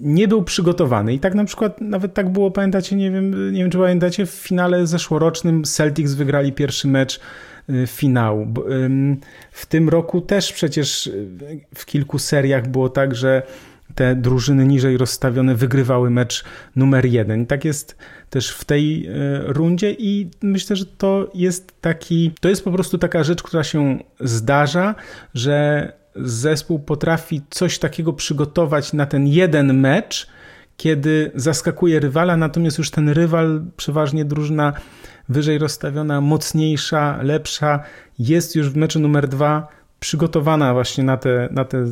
nie 0.00 0.28
był 0.28 0.42
przygotowany. 0.44 1.14
I 1.14 1.18
tak 1.18 1.34
na 1.34 1.44
przykład, 1.44 1.80
nawet 1.80 2.14
tak 2.14 2.32
było, 2.32 2.50
pamiętacie, 2.50 2.96
nie 2.96 3.10
wiem, 3.10 3.52
nie 3.52 3.62
wiem 3.62 3.70
czy 3.70 3.78
pamiętacie, 3.78 4.26
w 4.26 4.30
finale 4.30 4.86
zeszłorocznym 4.86 5.64
Celtics 5.64 6.14
wygrali 6.14 6.52
pierwszy 6.52 6.88
mecz 6.88 7.20
finału. 7.86 8.46
W 9.52 9.66
tym 9.66 9.88
roku 9.88 10.20
też 10.20 10.52
przecież 10.52 11.06
y, 11.06 11.28
w 11.74 11.86
kilku 11.86 12.18
seriach 12.18 12.68
było 12.68 12.88
tak, 12.88 13.14
że 13.14 13.42
te 13.94 14.16
drużyny 14.16 14.66
niżej 14.66 14.96
rozstawione 14.96 15.54
wygrywały 15.54 16.10
mecz 16.10 16.44
numer 16.76 17.06
jeden. 17.06 17.46
Tak 17.46 17.64
jest 17.64 17.96
też 18.30 18.50
w 18.50 18.64
tej 18.64 19.08
y, 19.08 19.12
rundzie 19.46 19.92
i 19.92 20.30
myślę, 20.42 20.76
że 20.76 20.86
to 20.86 21.30
jest 21.34 21.80
taki, 21.80 22.32
to 22.40 22.48
jest 22.48 22.64
po 22.64 22.70
prostu 22.70 22.98
taka 22.98 23.24
rzecz, 23.24 23.42
która 23.42 23.64
się 23.64 23.98
zdarza, 24.20 24.94
że 25.34 25.92
zespół 26.16 26.78
potrafi 26.78 27.42
coś 27.50 27.78
takiego 27.78 28.12
przygotować 28.12 28.92
na 28.92 29.06
ten 29.06 29.26
jeden 29.26 29.80
mecz, 29.80 30.28
kiedy 30.78 31.30
zaskakuje 31.34 32.00
rywala, 32.00 32.36
natomiast 32.36 32.78
już 32.78 32.90
ten 32.90 33.08
rywal, 33.08 33.64
przeważnie 33.76 34.24
drużyna 34.24 34.72
wyżej 35.28 35.58
rozstawiona, 35.58 36.20
mocniejsza, 36.20 37.18
lepsza, 37.22 37.82
jest 38.18 38.56
już 38.56 38.70
w 38.70 38.76
meczu 38.76 39.00
numer 39.00 39.28
dwa 39.28 39.68
przygotowana 40.00 40.72
właśnie 40.72 41.04
na 41.04 41.16
te, 41.16 41.48
na 41.50 41.64
te 41.64 41.86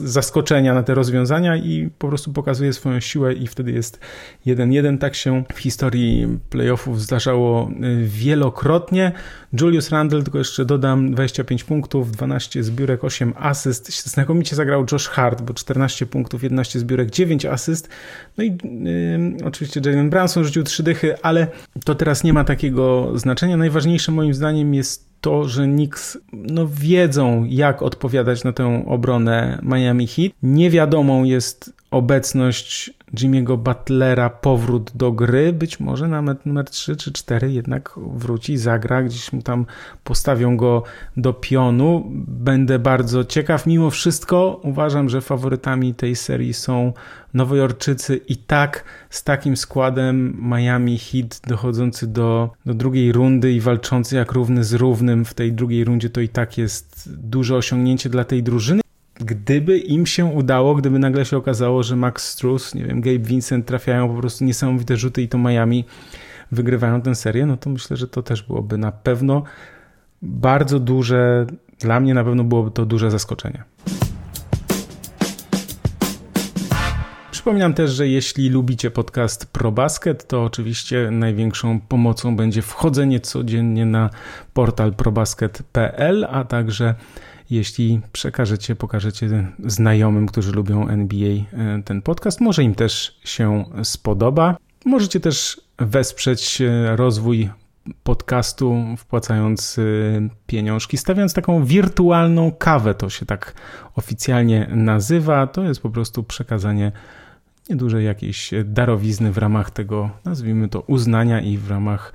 zaskoczenia, 0.00 0.74
na 0.74 0.82
te 0.82 0.94
rozwiązania 0.94 1.56
i 1.56 1.90
po 1.98 2.08
prostu 2.08 2.32
pokazuje 2.32 2.72
swoją 2.72 3.00
siłę 3.00 3.34
i 3.34 3.46
wtedy 3.46 3.72
jest 3.72 4.00
1-1. 4.46 4.98
Tak 4.98 5.14
się 5.14 5.44
w 5.54 5.58
historii 5.58 6.38
playoffów 6.50 7.02
zdarzało 7.02 7.70
y, 7.70 8.06
wielokrotnie. 8.06 9.12
Julius 9.60 9.90
Randle, 9.90 10.22
tylko 10.22 10.38
jeszcze 10.38 10.64
dodam, 10.64 11.12
25 11.12 11.64
punktów, 11.64 12.12
12 12.12 12.62
zbiórek, 12.62 13.04
8 13.04 13.32
asyst. 13.36 14.06
Znakomicie 14.06 14.56
zagrał 14.56 14.86
Josh 14.92 15.08
Hart, 15.08 15.42
bo 15.42 15.54
14 15.54 16.06
punktów, 16.06 16.42
11 16.42 16.78
zbiórek, 16.78 17.10
9 17.10 17.46
asyst. 17.46 17.88
No 18.36 18.44
i 18.44 18.48
yy, 18.48 19.46
oczywiście 19.46 19.80
Jalen 19.84 20.10
Branson 20.10 20.44
rzucił 20.44 20.62
3 20.62 20.82
dychy, 20.82 21.22
ale 21.22 21.46
to 21.84 21.94
teraz 21.94 22.24
nie 22.24 22.32
ma 22.32 22.44
takiego 22.44 23.12
znaczenia. 23.18 23.56
Najważniejsze 23.56 24.12
moim 24.12 24.34
zdaniem 24.34 24.74
jest 24.74 25.07
to, 25.20 25.48
że 25.48 25.64
Knicks 25.64 26.18
no, 26.32 26.66
wiedzą, 26.66 27.44
jak 27.44 27.82
odpowiadać 27.82 28.44
na 28.44 28.52
tę 28.52 28.84
obronę 28.86 29.58
Miami 29.62 30.06
Heat. 30.06 30.32
Niewiadomą 30.42 31.24
jest 31.24 31.72
obecność 31.90 32.90
Jimmy'ego 33.14 33.58
Butlera, 33.58 34.30
powrót 34.30 34.90
do 34.94 35.12
gry. 35.12 35.52
Być 35.52 35.80
może 35.80 36.08
na 36.08 36.22
numer 36.44 36.64
3 36.64 36.96
czy 36.96 37.12
4 37.12 37.52
jednak 37.52 37.94
wróci, 38.14 38.56
zagra, 38.56 39.02
gdzieś 39.02 39.32
mu 39.32 39.42
tam 39.42 39.66
postawią 40.04 40.56
go 40.56 40.82
do 41.16 41.32
pionu. 41.32 42.04
Będę 42.26 42.78
bardzo 42.78 43.24
ciekaw. 43.24 43.66
Mimo 43.66 43.90
wszystko 43.90 44.60
uważam, 44.62 45.08
że 45.08 45.20
faworytami 45.20 45.94
tej 45.94 46.16
serii 46.16 46.54
są 46.54 46.92
Nowojorczycy 47.34 48.16
i 48.16 48.36
tak 48.36 48.84
z 49.10 49.24
takim 49.24 49.56
składem 49.56 50.36
Miami 50.42 50.98
Heat 50.98 51.40
dochodzący 51.46 52.06
do, 52.06 52.50
do 52.66 52.74
drugiej 52.74 53.12
rundy 53.12 53.52
i 53.52 53.60
walczący 53.60 54.16
jak 54.16 54.32
równy 54.32 54.64
z 54.64 54.72
równym 54.72 55.24
w 55.24 55.34
tej 55.34 55.52
drugiej 55.52 55.84
rundzie, 55.84 56.10
to 56.10 56.20
i 56.20 56.28
tak 56.28 56.58
jest 56.58 57.10
duże 57.16 57.56
osiągnięcie 57.56 58.08
dla 58.08 58.24
tej 58.24 58.42
drużyny. 58.42 58.80
Gdyby 59.28 59.78
im 59.78 60.06
się 60.06 60.24
udało, 60.24 60.74
gdyby 60.74 60.98
nagle 60.98 61.24
się 61.24 61.36
okazało, 61.36 61.82
że 61.82 61.96
Max 61.96 62.28
Struz, 62.28 62.74
nie 62.74 62.84
wiem, 62.84 63.00
Gabe 63.00 63.18
Vincent 63.18 63.66
trafiają 63.66 64.08
po 64.08 64.20
prostu 64.20 64.44
niesamowite 64.44 64.96
rzuty 64.96 65.22
i 65.22 65.28
to 65.28 65.38
Miami 65.38 65.84
wygrywają 66.52 67.02
tę 67.02 67.14
serię, 67.14 67.46
no 67.46 67.56
to 67.56 67.70
myślę, 67.70 67.96
że 67.96 68.08
to 68.08 68.22
też 68.22 68.42
byłoby 68.42 68.78
na 68.78 68.92
pewno 68.92 69.42
bardzo 70.22 70.80
duże, 70.80 71.46
dla 71.78 72.00
mnie 72.00 72.14
na 72.14 72.24
pewno 72.24 72.44
byłoby 72.44 72.70
to 72.70 72.86
duże 72.86 73.10
zaskoczenie. 73.10 73.64
Przypominam 77.30 77.74
też, 77.74 77.90
że 77.90 78.08
jeśli 78.08 78.48
lubicie 78.48 78.90
podcast 78.90 79.52
ProBasket, 79.52 80.28
to 80.28 80.44
oczywiście 80.44 81.10
największą 81.10 81.80
pomocą 81.80 82.36
będzie 82.36 82.62
wchodzenie 82.62 83.20
codziennie 83.20 83.86
na 83.86 84.10
portal 84.54 84.94
probasket.pl, 84.94 86.26
a 86.30 86.44
także 86.44 86.94
jeśli 87.50 88.00
przekażecie, 88.12 88.76
pokażecie 88.76 89.48
znajomym, 89.64 90.26
którzy 90.26 90.52
lubią 90.52 90.88
NBA 90.88 91.28
e, 91.28 91.82
ten 91.84 92.02
podcast, 92.02 92.40
może 92.40 92.62
im 92.62 92.74
też 92.74 93.20
się 93.24 93.64
spodoba. 93.82 94.56
Możecie 94.84 95.20
też 95.20 95.60
wesprzeć 95.78 96.60
e, 96.60 96.96
rozwój 96.96 97.50
podcastu, 98.02 98.84
wpłacając 98.98 99.78
e, 99.78 99.82
pieniążki, 100.46 100.96
stawiając 100.96 101.34
taką 101.34 101.64
wirtualną 101.64 102.52
kawę, 102.52 102.94
to 102.94 103.10
się 103.10 103.26
tak 103.26 103.54
oficjalnie 103.94 104.68
nazywa. 104.70 105.46
To 105.46 105.62
jest 105.62 105.80
po 105.80 105.90
prostu 105.90 106.22
przekazanie 106.22 106.92
niedużej 107.70 108.04
jakiejś 108.04 108.50
darowizny 108.64 109.32
w 109.32 109.38
ramach 109.38 109.70
tego, 109.70 110.10
nazwijmy 110.24 110.68
to, 110.68 110.80
uznania 110.80 111.40
i 111.40 111.58
w 111.58 111.70
ramach 111.70 112.12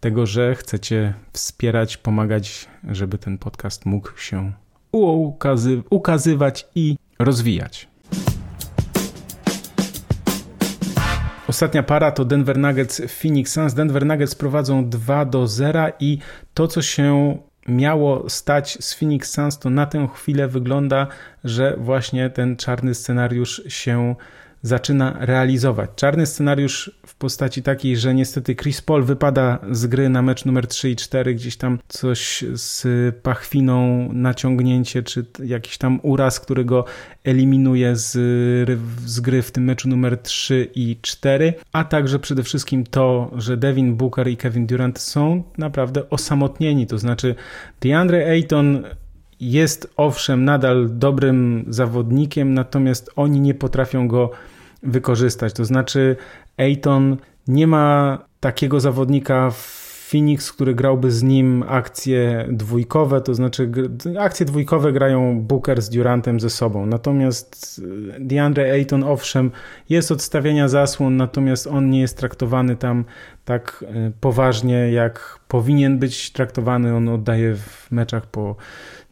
tego, 0.00 0.26
że 0.26 0.54
chcecie 0.54 1.14
wspierać, 1.32 1.96
pomagać, 1.96 2.68
żeby 2.90 3.18
ten 3.18 3.38
podcast 3.38 3.86
mógł 3.86 4.18
się 4.18 4.52
ukazy 4.92 5.82
ukazywać 5.90 6.66
i 6.74 6.96
rozwijać. 7.18 7.88
Ostatnia 11.48 11.82
para 11.82 12.10
to 12.10 12.24
Denver 12.24 12.58
Nuggets 12.58 13.02
Phoenix 13.08 13.52
Suns. 13.52 13.74
Denver 13.74 14.06
Nuggets 14.06 14.34
prowadzą 14.34 14.88
2 14.88 15.24
do 15.24 15.46
0 15.46 15.92
i 16.00 16.18
to 16.54 16.68
co 16.68 16.82
się 16.82 17.38
miało 17.68 18.30
stać 18.30 18.78
z 18.80 18.94
Phoenix 18.94 19.30
Suns 19.30 19.58
to 19.58 19.70
na 19.70 19.86
tę 19.86 20.08
chwilę 20.14 20.48
wygląda, 20.48 21.06
że 21.44 21.76
właśnie 21.76 22.30
ten 22.30 22.56
czarny 22.56 22.94
scenariusz 22.94 23.62
się 23.68 24.14
zaczyna 24.62 25.16
realizować. 25.20 25.90
Czarny 25.96 26.26
scenariusz 26.26 26.90
w 27.06 27.14
postaci 27.14 27.62
takiej, 27.62 27.96
że 27.96 28.14
niestety 28.14 28.56
Chris 28.56 28.80
Paul 28.80 29.04
wypada 29.04 29.58
z 29.70 29.86
gry 29.86 30.08
na 30.08 30.22
mecz 30.22 30.44
numer 30.44 30.66
3 30.66 30.90
i 30.90 30.96
4, 30.96 31.34
gdzieś 31.34 31.56
tam 31.56 31.78
coś 31.88 32.44
z 32.54 32.84
pachwiną, 33.16 34.08
naciągnięcie, 34.12 35.02
czy 35.02 35.24
jakiś 35.44 35.78
tam 35.78 36.00
uraz, 36.02 36.40
który 36.40 36.64
go 36.64 36.84
eliminuje 37.24 37.96
z, 37.96 38.12
z 39.06 39.20
gry 39.20 39.42
w 39.42 39.50
tym 39.50 39.64
meczu 39.64 39.88
numer 39.88 40.18
3 40.18 40.70
i 40.74 40.96
4, 41.02 41.54
a 41.72 41.84
także 41.84 42.18
przede 42.18 42.42
wszystkim 42.42 42.84
to, 42.84 43.30
że 43.36 43.56
Devin 43.56 43.96
Booker 43.96 44.28
i 44.28 44.36
Kevin 44.36 44.66
Durant 44.66 44.98
są 44.98 45.42
naprawdę 45.58 46.10
osamotnieni, 46.10 46.86
to 46.86 46.98
znaczy 46.98 47.34
DeAndre 47.80 48.30
Ayton 48.30 48.84
jest 49.40 49.92
owszem 49.96 50.44
nadal 50.44 50.88
dobrym 50.90 51.64
zawodnikiem, 51.68 52.54
natomiast 52.54 53.10
oni 53.16 53.40
nie 53.40 53.54
potrafią 53.54 54.08
go 54.08 54.30
wykorzystać. 54.82 55.52
To 55.52 55.64
znaczy, 55.64 56.16
Ayton 56.56 57.16
nie 57.48 57.66
ma 57.66 58.18
takiego 58.40 58.80
zawodnika 58.80 59.50
w 59.50 59.88
Phoenix, 60.10 60.52
który 60.52 60.74
grałby 60.74 61.10
z 61.10 61.22
nim 61.22 61.64
akcje 61.68 62.46
dwójkowe, 62.52 63.20
to 63.20 63.34
znaczy 63.34 63.70
akcje 64.18 64.46
dwójkowe 64.46 64.92
grają 64.92 65.40
Booker 65.40 65.82
z 65.82 65.90
Durantem 65.90 66.40
ze 66.40 66.50
sobą. 66.50 66.86
Natomiast 66.86 67.80
e, 68.16 68.20
DeAndre 68.20 68.72
Ayton, 68.72 69.04
owszem, 69.04 69.50
jest 69.88 70.12
odstawiania 70.12 70.68
zasłon, 70.68 71.16
natomiast 71.16 71.66
on 71.66 71.90
nie 71.90 72.00
jest 72.00 72.18
traktowany 72.18 72.76
tam 72.76 73.04
tak 73.48 73.84
e, 73.88 74.12
poważnie, 74.20 74.92
jak 74.92 75.38
powinien 75.48 75.98
być 75.98 76.30
traktowany. 76.30 76.94
On 76.96 77.08
oddaje 77.08 77.56
w 77.56 77.90
meczach 77.90 78.26
po 78.26 78.56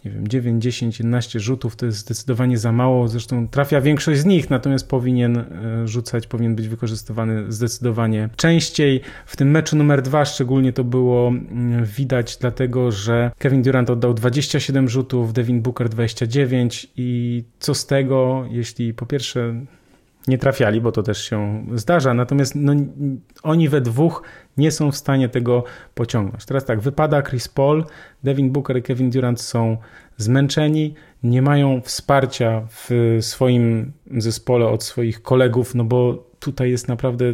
nie 0.04 0.10
wiem, 0.10 0.28
9, 0.28 0.62
10, 0.62 0.98
11 0.98 1.40
rzutów 1.40 1.76
to 1.76 1.86
jest 1.86 1.98
zdecydowanie 1.98 2.58
za 2.58 2.72
mało. 2.72 3.08
Zresztą 3.08 3.48
trafia 3.48 3.80
większość 3.80 4.20
z 4.20 4.24
nich, 4.24 4.50
natomiast 4.50 4.88
powinien 4.88 5.36
e, 5.36 5.44
rzucać, 5.88 6.26
powinien 6.26 6.56
być 6.56 6.68
wykorzystywany 6.68 7.52
zdecydowanie 7.52 8.28
częściej. 8.36 9.00
W 9.26 9.36
tym 9.36 9.50
meczu 9.50 9.76
numer 9.76 10.02
dwa 10.02 10.24
szczególnie 10.24 10.72
to 10.72 10.84
było 10.84 11.28
mm, 11.28 11.84
widać, 11.84 12.36
dlatego 12.36 12.92
że 12.92 13.30
Kevin 13.38 13.62
Durant 13.62 13.90
oddał 13.90 14.14
27 14.14 14.88
rzutów, 14.88 15.32
Devin 15.32 15.62
Booker 15.62 15.88
29 15.88 16.86
i 16.96 17.44
co 17.58 17.74
z 17.74 17.86
tego, 17.86 18.44
jeśli 18.50 18.94
po 18.94 19.06
pierwsze 19.06 19.54
nie 20.28 20.38
trafiali, 20.38 20.80
bo 20.80 20.92
to 20.92 21.02
też 21.02 21.24
się 21.24 21.66
zdarza. 21.74 22.14
Natomiast 22.14 22.54
no, 22.54 22.72
oni 23.42 23.68
we 23.68 23.80
dwóch 23.80 24.22
nie 24.56 24.70
są 24.70 24.92
w 24.92 24.96
stanie 24.96 25.28
tego 25.28 25.64
pociągnąć. 25.94 26.44
Teraz 26.44 26.64
tak, 26.64 26.80
wypada 26.80 27.22
Chris 27.22 27.48
Paul, 27.48 27.84
Devin 28.24 28.50
Booker 28.50 28.76
i 28.76 28.82
Kevin 28.82 29.10
Durant 29.10 29.40
są 29.40 29.76
zmęczeni, 30.16 30.94
nie 31.22 31.42
mają 31.42 31.80
wsparcia 31.80 32.62
w 32.70 33.18
swoim 33.20 33.92
zespole 34.16 34.66
od 34.66 34.84
swoich 34.84 35.22
kolegów, 35.22 35.74
no 35.74 35.84
bo 35.84 36.26
tutaj 36.38 36.70
jest 36.70 36.88
naprawdę 36.88 37.24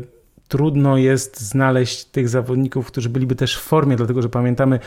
trudno 0.49 0.97
jest 0.97 1.41
znaleźć 1.41 2.05
tych 2.05 2.29
zawodników, 2.29 2.87
którzy 2.87 3.09
byliby 3.09 3.35
też 3.35 3.57
w 3.57 3.61
formie, 3.61 3.97
dlatego 3.97 4.23
że 4.23 4.29
pamiętamy, 4.29 4.79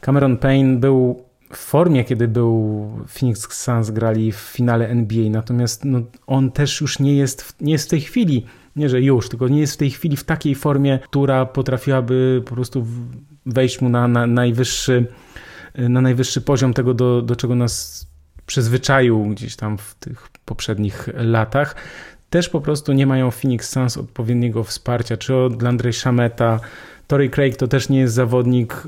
Cameron 0.00 0.36
Payne 0.36 0.76
był 0.76 1.24
w 1.56 1.60
formie, 1.60 2.04
kiedy 2.04 2.28
był 2.28 2.90
Phoenix 3.08 3.52
Suns 3.52 3.90
grali 3.90 4.32
w 4.32 4.36
finale 4.36 4.88
NBA, 4.88 5.30
natomiast 5.30 5.84
no, 5.84 6.00
on 6.26 6.50
też 6.50 6.80
już 6.80 6.98
nie 6.98 7.16
jest, 7.16 7.56
nie 7.60 7.72
jest 7.72 7.86
w 7.86 7.90
tej 7.90 8.00
chwili, 8.00 8.46
nie 8.76 8.88
że 8.88 9.00
już, 9.00 9.28
tylko 9.28 9.48
nie 9.48 9.60
jest 9.60 9.74
w 9.74 9.76
tej 9.76 9.90
chwili 9.90 10.16
w 10.16 10.24
takiej 10.24 10.54
formie, 10.54 10.98
która 11.02 11.46
potrafiłaby 11.46 12.42
po 12.46 12.54
prostu 12.54 12.86
wejść 13.46 13.80
mu 13.80 13.88
na, 13.88 14.08
na 14.08 14.26
najwyższy 14.26 15.06
na 15.74 16.00
najwyższy 16.00 16.40
poziom 16.40 16.74
tego, 16.74 16.94
do, 16.94 17.22
do 17.22 17.36
czego 17.36 17.54
nas 17.54 18.06
przyzwyczaił 18.46 19.26
gdzieś 19.26 19.56
tam 19.56 19.78
w 19.78 19.94
tych 19.94 20.28
poprzednich 20.44 21.08
latach. 21.14 21.76
Też 22.30 22.48
po 22.48 22.60
prostu 22.60 22.92
nie 22.92 23.06
mają 23.06 23.30
Phoenix 23.30 23.70
Suns 23.70 23.98
odpowiedniego 23.98 24.64
wsparcia, 24.64 25.16
czy 25.16 25.34
od 25.34 25.62
Landry 25.62 25.92
Shameta, 25.92 26.60
Tory 27.06 27.30
Craig 27.30 27.56
to 27.56 27.68
też 27.68 27.88
nie 27.88 27.98
jest 27.98 28.14
zawodnik, 28.14 28.82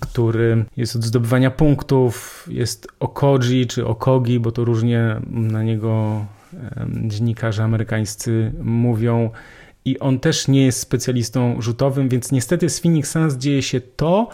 który 0.00 0.64
jest 0.76 0.96
od 0.96 1.04
zdobywania 1.04 1.50
punktów, 1.50 2.46
jest 2.50 2.88
Okoji 3.00 3.66
czy 3.66 3.86
Okogi, 3.86 4.40
bo 4.40 4.52
to 4.52 4.64
różnie 4.64 5.16
na 5.30 5.62
niego 5.62 6.24
dziennikarze 7.06 7.64
amerykańscy 7.64 8.52
mówią. 8.62 9.30
I 9.84 9.98
on 9.98 10.18
też 10.18 10.48
nie 10.48 10.64
jest 10.66 10.80
specjalistą 10.80 11.62
rzutowym, 11.62 12.08
więc 12.08 12.32
niestety 12.32 12.68
z 12.68 12.80
Phoenix 12.80 13.10
Suns 13.10 13.34
dzieje 13.34 13.62
się 13.62 13.80
to, 13.80 14.28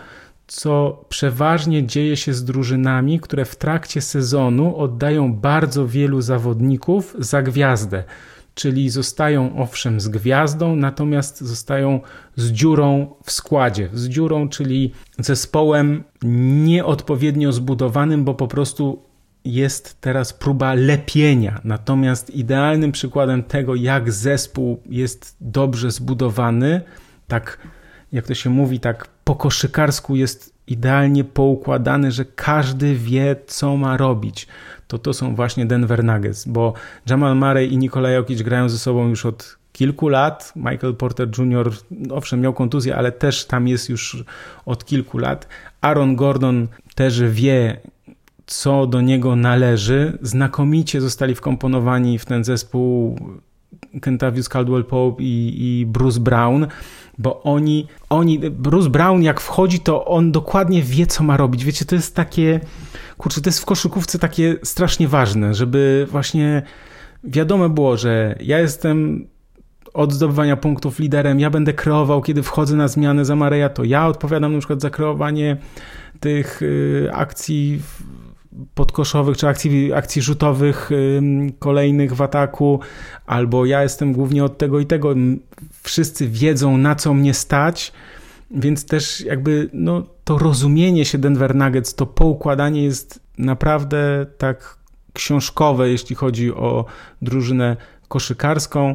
co 0.47 1.05
przeważnie 1.09 1.87
dzieje 1.87 2.17
się 2.17 2.35
z 2.35 2.45
drużynami, 2.45 3.21
które 3.21 3.45
w 3.45 3.57
trakcie 3.57 4.01
sezonu 4.01 4.77
oddają 4.77 5.33
bardzo 5.33 5.87
wielu 5.87 6.21
zawodników 6.21 7.17
za 7.19 7.43
gwiazdę 7.43 8.05
czyli 8.59 8.91
zostają 8.91 9.57
owszem 9.57 10.01
z 10.01 10.09
gwiazdą, 10.09 10.77
natomiast 10.77 11.41
zostają 11.41 12.01
z 12.37 12.51
dziurą 12.51 13.15
w 13.25 13.33
składzie. 13.33 13.89
Z 13.93 14.09
dziurą, 14.09 14.49
czyli 14.49 14.93
zespołem 15.19 16.05
nieodpowiednio 16.65 17.53
zbudowanym, 17.53 18.25
bo 18.25 18.35
po 18.35 18.49
prostu 18.49 19.03
jest 19.45 20.01
teraz 20.01 20.33
próba 20.33 20.75
lepienia. 20.75 21.61
Natomiast 21.65 22.31
idealnym 22.31 22.93
przykładem 22.93 23.43
tego, 23.43 23.75
jak 23.75 24.13
zespół 24.13 24.83
jest 24.87 25.37
dobrze 25.41 25.91
zbudowany, 25.91 26.81
tak 27.27 27.59
jak 28.13 28.27
to 28.27 28.35
się 28.35 28.51
mówi, 28.51 28.81
tak 28.81 29.09
po 29.25 29.35
koszykarsku 29.35 30.17
jest 30.17 30.55
idealnie 30.67 31.25
poukładany, 31.25 32.13
że 32.13 32.25
każdy 32.25 32.95
wie, 32.95 33.37
co 33.47 33.77
ma 33.77 33.97
robić. 33.97 34.47
To 34.89 34.99
to 34.99 35.15
są 35.15 35.35
właśnie 35.35 35.67
Denver 35.67 36.05
Nuggets, 36.05 36.49
bo 36.49 36.73
Jamal 37.11 37.37
Murray 37.37 37.73
i 37.73 37.79
Nikolaj 37.79 38.15
Jokic 38.15 38.43
grają 38.43 38.69
ze 38.69 38.79
sobą 38.79 39.09
już 39.09 39.27
od 39.27 39.59
kilku 39.73 40.09
lat. 40.09 40.53
Michael 40.57 40.95
Porter 40.95 41.29
Jr. 41.39 41.71
owszem 42.11 42.41
miał 42.41 42.53
kontuzję, 42.55 42.97
ale 42.97 43.13
też 43.13 43.45
tam 43.45 43.69
jest 43.69 43.89
już 43.89 44.25
od 44.67 44.85
kilku 44.85 45.19
lat. 45.19 45.49
Aaron 45.81 46.17
Gordon 46.17 46.69
też 46.95 47.23
wie, 47.23 47.81
co 48.47 48.87
do 48.87 49.01
niego 49.01 49.37
należy. 49.37 50.19
Znakomicie 50.23 51.01
zostali 51.01 51.35
wkomponowani 51.35 52.19
w 52.19 52.25
ten 52.25 52.45
zespół 52.45 53.19
Kentavious 54.01 54.49
Caldwell 54.49 54.85
Pope 54.85 55.23
i, 55.23 55.55
i 55.59 55.87
Bruce 55.87 56.21
Brown, 56.21 56.67
bo 57.19 57.43
oni, 57.43 57.87
oni, 58.11 58.39
Bruce 58.39 58.91
Brown 58.91 59.23
jak 59.23 59.41
wchodzi, 59.41 59.81
to 59.81 60.05
on 60.05 60.33
dokładnie 60.33 60.83
wie, 60.83 61.07
co 61.07 61.25
ma 61.25 61.37
robić. 61.37 61.65
Wiecie, 61.65 61.85
to 61.85 61.95
jest 61.95 62.15
takie, 62.15 62.61
kurczę, 63.19 63.41
to 63.41 63.49
jest 63.49 63.61
w 63.61 63.65
koszykówce 63.65 64.19
takie 64.19 64.57
strasznie 64.63 65.09
ważne, 65.09 65.55
żeby 65.55 66.07
właśnie 66.11 66.63
wiadomo 67.25 67.69
było, 67.69 67.97
że 67.97 68.39
ja 68.41 68.59
jestem 68.59 69.27
od 69.95 70.13
zdobywania 70.13 70.57
punktów 70.57 70.99
liderem, 70.99 71.41
ja 71.41 71.51
będę 71.51 71.73
kreował, 71.73 72.23
kiedy 72.23 72.43
wchodzę 72.43 72.77
na 72.77 72.89
zmianę 72.89 73.25
za 73.25 73.37
Mareja, 73.37 73.69
to 73.69 73.85
ja 73.85 74.07
odpowiadam 74.07 74.53
na 74.53 74.59
przykład 74.59 74.81
za 74.81 74.91
kreowanie 74.91 75.57
tych 76.21 76.63
y, 76.63 77.09
akcji 77.13 77.83
podkoszowych 78.75 79.37
czy 79.37 79.49
akcji, 79.49 79.93
akcji 79.93 80.23
rzutowych 80.23 80.91
kolejnych 81.59 82.15
w 82.15 82.23
ataku, 82.23 82.81
albo 83.27 83.67
ja 83.67 83.83
jestem 83.83 84.13
głównie 84.13 84.45
od 84.45 84.59
tego 84.59 84.81
i 84.81 84.87
tego. 84.87 85.15
Wszyscy 85.83 86.29
wiedzą, 86.29 86.77
na 86.77 86.95
co 86.95 87.15
mnie 87.15 87.35
stać, 87.35 87.93
więc 88.51 88.87
też 88.87 89.21
jakby 89.21 89.71
no, 89.73 90.03
to 90.25 90.39
rozumienie 90.39 91.05
się 91.05 91.19
Denver 91.19 91.55
Nuggets, 91.55 91.95
to 91.95 92.07
poukładanie 92.07 92.85
jest 92.85 93.21
naprawdę 93.39 94.27
tak 94.39 94.79
książkowe, 95.13 95.89
jeśli 95.89 96.17
chodzi 96.17 96.55
o 96.55 96.85
drużynę 97.23 97.77
koszykarską. 98.09 98.95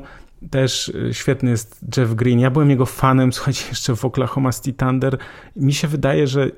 Też 0.50 0.90
y, 0.90 1.14
świetny 1.14 1.50
jest 1.50 1.86
Jeff 1.98 2.14
Green. 2.14 2.40
Ja 2.40 2.52
byłem 2.52 2.70
jego 2.70 2.86
fanem, 2.86 3.34
słuchajcie, 3.34 3.66
jeszcze 3.70 3.96
w 3.96 4.06
Oklahoma 4.06 4.54
City 4.54 4.74
Thunder. 4.74 5.18
Mi 5.56 5.74
się 5.74 5.88
wydaje, 5.88 6.28
że 6.28 6.52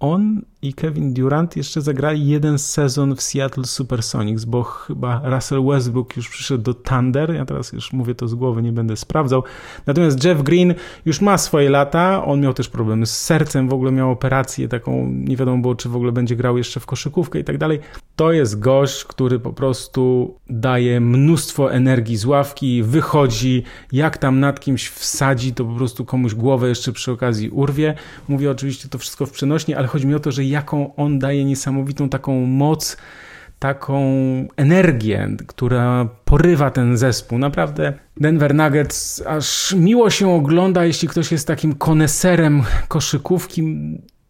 on 0.00 0.42
i 0.62 0.74
Kevin 0.74 1.14
Durant 1.14 1.56
jeszcze 1.56 1.80
zagrali 1.80 2.26
jeden 2.26 2.58
sezon 2.58 3.16
w 3.16 3.22
Seattle 3.22 3.64
Supersonics, 3.64 4.44
bo 4.44 4.62
chyba 4.62 5.20
Russell 5.24 5.64
Westbrook 5.64 6.16
już 6.16 6.28
przyszedł 6.28 6.62
do 6.62 6.74
Thunder. 6.74 7.34
Ja 7.34 7.44
teraz 7.44 7.72
już 7.72 7.92
mówię 7.92 8.14
to 8.14 8.28
z 8.28 8.34
głowy, 8.34 8.62
nie 8.62 8.72
będę 8.72 8.96
sprawdzał. 8.96 9.42
Natomiast 9.86 10.24
Jeff 10.24 10.42
Green 10.42 10.74
już 11.04 11.20
ma 11.20 11.38
swoje 11.38 11.70
lata. 11.70 12.24
On 12.24 12.40
miał 12.40 12.54
też 12.54 12.68
problemy 12.68 13.06
z 13.06 13.20
sercem, 13.20 13.68
w 13.68 13.72
ogóle 13.72 13.92
miał 13.92 14.10
operację 14.10 14.68
taką, 14.68 15.06
nie 15.10 15.36
wiadomo 15.36 15.62
było, 15.62 15.74
czy 15.74 15.88
w 15.88 15.96
ogóle 15.96 16.12
będzie 16.12 16.36
grał 16.36 16.58
jeszcze 16.58 16.80
w 16.80 16.86
koszykówkę 16.86 17.38
i 17.38 17.44
tak 17.44 17.58
dalej. 17.58 17.80
To 18.16 18.32
jest 18.32 18.58
gość, 18.58 19.04
który 19.04 19.38
po 19.38 19.52
prostu 19.52 20.34
daje 20.50 21.00
mnóstwo 21.00 21.72
energii 21.72 22.16
z 22.16 22.24
ławki, 22.24 22.82
wychodzi, 22.82 23.62
jak 23.92 24.18
tam 24.18 24.40
nad 24.40 24.60
kimś 24.60 24.88
wsadzi, 24.88 25.54
to 25.54 25.64
po 25.64 25.74
prostu 25.74 26.04
komuś 26.04 26.34
głowę 26.34 26.68
jeszcze 26.68 26.92
przy 26.92 27.12
okazji 27.12 27.50
urwie. 27.50 27.94
Mówię 28.28 28.50
oczywiście 28.50 28.88
to 28.88 28.98
wszystko 28.98 29.26
w 29.26 29.30
przenośni, 29.30 29.74
ale 29.74 29.86
chodzi 29.86 30.06
mi 30.06 30.14
o 30.14 30.20
to, 30.20 30.32
że 30.32 30.49
jaką 30.50 30.96
on 30.96 31.18
daje 31.18 31.44
niesamowitą 31.44 32.08
taką 32.08 32.46
moc, 32.46 32.96
taką 33.58 34.02
energię, 34.56 35.28
która 35.46 36.08
porywa 36.24 36.70
ten 36.70 36.96
zespół. 36.96 37.38
Naprawdę 37.38 37.92
Denver 38.16 38.54
Nuggets 38.54 39.22
aż 39.26 39.74
miło 39.74 40.10
się 40.10 40.30
ogląda, 40.30 40.84
jeśli 40.84 41.08
ktoś 41.08 41.32
jest 41.32 41.46
takim 41.46 41.74
koneserem 41.74 42.62
koszykówki. 42.88 43.62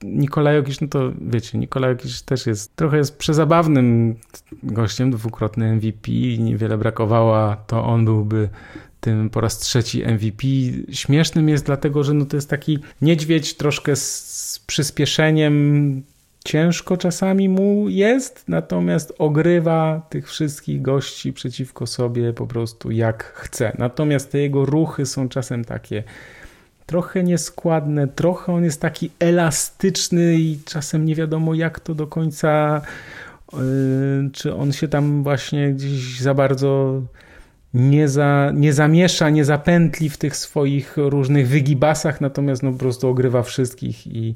Nikolaj 0.03 0.57
Jokic, 0.57 0.81
no 0.81 0.89
to 0.89 1.13
wiecie, 1.21 1.59
Nikolaj 1.59 1.91
Jokic 1.91 2.23
też 2.23 2.47
jest 2.47 2.77
trochę 2.77 2.97
jest 2.97 3.19
przezabawnym 3.19 4.17
gościem, 4.63 5.11
dwukrotny 5.11 5.77
MVP, 5.77 6.11
niewiele 6.39 6.79
brakowało, 6.79 7.57
to 7.67 7.85
on 7.85 8.05
byłby 8.05 8.49
tym 9.01 9.31
po 9.31 9.41
raz 9.41 9.59
trzeci 9.59 10.05
MVP. 10.05 10.47
Śmiesznym 10.93 11.49
jest 11.49 11.67
dlatego, 11.67 12.05
że 12.05 12.15
no 12.15 12.25
to 12.25 12.37
jest 12.37 12.51
taki 12.51 12.79
niedźwiedź 13.03 13.55
troszkę 13.55 13.97
z 13.97 14.65
przyspieszeniem, 14.67 16.03
ciężko 16.44 16.96
czasami 16.96 17.48
mu 17.48 17.88
jest, 17.88 18.44
natomiast 18.48 19.12
ogrywa 19.18 20.07
tych 20.11 20.29
wszystkich 20.29 20.83
gości 20.83 21.33
przeciwko 21.33 21.87
sobie 21.87 22.33
po 22.33 22.46
prostu 22.46 22.90
jak 22.90 23.24
chce. 23.24 23.72
Natomiast 23.79 24.33
te 24.33 24.38
jego 24.38 24.64
ruchy 24.64 25.07
są 25.07 25.29
czasem 25.29 25.64
takie 25.64 26.03
trochę 26.87 27.22
nieskładne, 27.22 28.09
trochę 28.09 28.53
on 28.53 28.64
jest 28.64 28.81
taki 28.81 29.11
elastyczny 29.18 30.35
i 30.35 30.59
czasem 30.64 31.05
nie 31.05 31.14
wiadomo 31.14 31.55
jak 31.55 31.81
to 31.81 31.94
do 31.94 32.07
końca, 32.07 32.81
yy, 33.53 33.61
czy 34.33 34.55
on 34.55 34.72
się 34.72 34.88
tam 34.88 35.22
właśnie 35.22 35.72
gdzieś 35.72 36.20
za 36.20 36.35
bardzo 36.35 37.03
nie, 37.74 38.09
za, 38.09 38.53
nie 38.55 38.72
zamiesza, 38.72 39.31
nie 39.31 39.44
zapętli 39.44 40.09
w 40.09 40.18
tych 40.18 40.37
swoich 40.37 40.96
różnych 40.96 41.48
wygibasach, 41.48 42.20
natomiast 42.20 42.62
no 42.62 42.72
po 42.72 42.79
prostu 42.79 43.09
ogrywa 43.09 43.42
wszystkich 43.42 44.07
i 44.07 44.35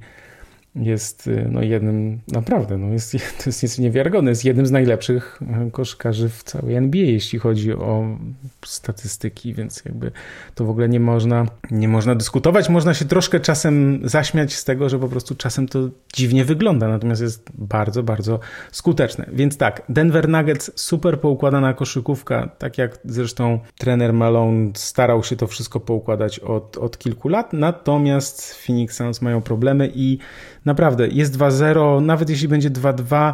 jest 0.76 1.26
y, 1.26 1.48
no, 1.50 1.62
jednym, 1.62 2.20
naprawdę, 2.28 2.78
no, 2.78 2.92
jest, 2.92 3.12
to 3.38 3.44
jest, 3.46 3.62
jest 3.62 3.78
niewiarygodne, 3.78 4.30
jest 4.30 4.44
jednym 4.44 4.66
z 4.66 4.70
najlepszych 4.70 5.40
y, 5.66 5.70
koszykarzy 5.70 6.28
w 6.28 6.42
całej 6.42 6.76
NBA, 6.76 7.02
jeśli 7.02 7.38
chodzi 7.38 7.72
o 7.72 8.18
statystyki, 8.64 9.54
więc 9.54 9.84
jakby 9.84 10.12
to 10.54 10.64
w 10.64 10.70
ogóle 10.70 10.88
nie 10.88 11.00
można, 11.00 11.46
nie 11.70 11.88
można 11.88 12.14
dyskutować. 12.14 12.68
Można 12.68 12.94
się 12.94 13.04
troszkę 13.04 13.40
czasem 13.40 14.00
zaśmiać 14.04 14.54
z 14.54 14.64
tego, 14.64 14.88
że 14.88 14.98
po 14.98 15.08
prostu 15.08 15.34
czasem 15.34 15.68
to 15.68 15.78
dziwnie 16.14 16.44
wygląda, 16.44 16.88
natomiast 16.88 17.22
jest 17.22 17.50
bardzo, 17.54 18.02
bardzo 18.02 18.40
skuteczne. 18.72 19.26
Więc 19.32 19.56
tak, 19.56 19.82
Denver 19.88 20.28
Nuggets, 20.28 20.70
super 20.74 21.20
poukładana 21.20 21.74
koszykówka, 21.74 22.48
tak 22.58 22.78
jak 22.78 22.98
zresztą 23.04 23.58
trener 23.78 24.12
Malone 24.12 24.70
starał 24.74 25.24
się 25.24 25.36
to 25.36 25.46
wszystko 25.46 25.80
poukładać 25.80 26.38
od, 26.38 26.78
od 26.78 26.98
kilku 26.98 27.28
lat, 27.28 27.52
natomiast 27.52 28.54
Phoenix 28.54 28.96
Suns 28.96 29.22
mają 29.22 29.42
problemy 29.42 29.92
i 29.94 30.18
Naprawdę, 30.64 31.08
jest 31.08 31.38
2-0, 31.38 32.02
nawet 32.02 32.30
jeśli 32.30 32.48
będzie 32.48 32.70
2-2, 32.70 33.32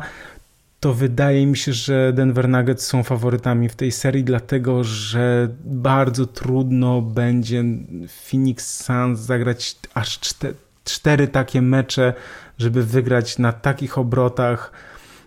to 0.80 0.94
wydaje 0.94 1.46
mi 1.46 1.56
się, 1.56 1.72
że 1.72 2.12
Denver 2.12 2.48
Nuggets 2.48 2.86
są 2.86 3.02
faworytami 3.02 3.68
w 3.68 3.76
tej 3.76 3.92
serii, 3.92 4.24
dlatego 4.24 4.84
że 4.84 5.48
bardzo 5.64 6.26
trudno 6.26 7.02
będzie 7.02 7.64
Phoenix 8.08 8.84
Suns 8.84 9.20
zagrać 9.20 9.76
aż 9.94 10.20
cztery, 10.20 10.54
cztery 10.84 11.28
takie 11.28 11.62
mecze, 11.62 12.14
żeby 12.58 12.84
wygrać 12.84 13.38
na 13.38 13.52
takich 13.52 13.98
obrotach, 13.98 14.72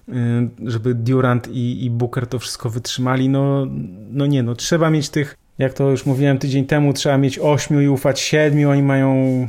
y, 0.09 0.13
żeby 0.65 0.93
Durant 0.95 1.47
i, 1.47 1.85
i 1.85 1.89
Booker 1.89 2.27
to 2.27 2.39
wszystko 2.39 2.69
wytrzymali. 2.69 3.29
No, 3.29 3.67
no 4.11 4.25
nie, 4.25 4.43
no 4.43 4.55
trzeba 4.55 4.89
mieć 4.89 5.09
tych, 5.09 5.37
jak 5.57 5.73
to 5.73 5.89
już 5.89 6.05
mówiłem 6.05 6.37
tydzień 6.37 6.65
temu, 6.65 6.93
trzeba 6.93 7.17
mieć 7.17 7.39
ośmiu 7.39 7.81
i 7.81 7.87
ufać 7.87 8.19
siedmiu. 8.19 8.69
Oni 8.69 8.83
mają 8.83 9.47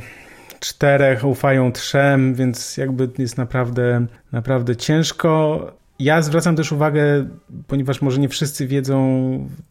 czterech, 0.67 1.25
ufają 1.25 1.71
trzem, 1.71 2.33
więc 2.33 2.77
jakby 2.77 3.09
jest 3.17 3.37
naprawdę, 3.37 4.05
naprawdę 4.31 4.75
ciężko. 4.75 5.59
Ja 5.99 6.21
zwracam 6.21 6.55
też 6.55 6.71
uwagę, 6.71 7.29
ponieważ 7.67 8.01
może 8.01 8.19
nie 8.19 8.29
wszyscy 8.29 8.67
wiedzą, 8.67 8.99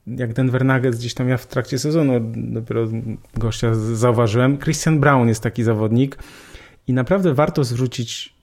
jak 0.07 0.33
Denver 0.33 0.65
Nuggets 0.65 0.99
gdzieś 0.99 1.15
tam 1.15 1.29
ja 1.29 1.37
w 1.37 1.47
trakcie 1.47 1.79
sezonu 1.79 2.13
dopiero 2.37 2.87
gościa 3.37 3.75
zauważyłem. 3.75 4.59
Christian 4.59 5.01
Brown 5.01 5.29
jest 5.29 5.43
taki 5.43 5.63
zawodnik 5.63 6.19
i 6.87 6.93
naprawdę 6.93 7.35
warto 7.35 7.65
zwrócić 7.65 8.35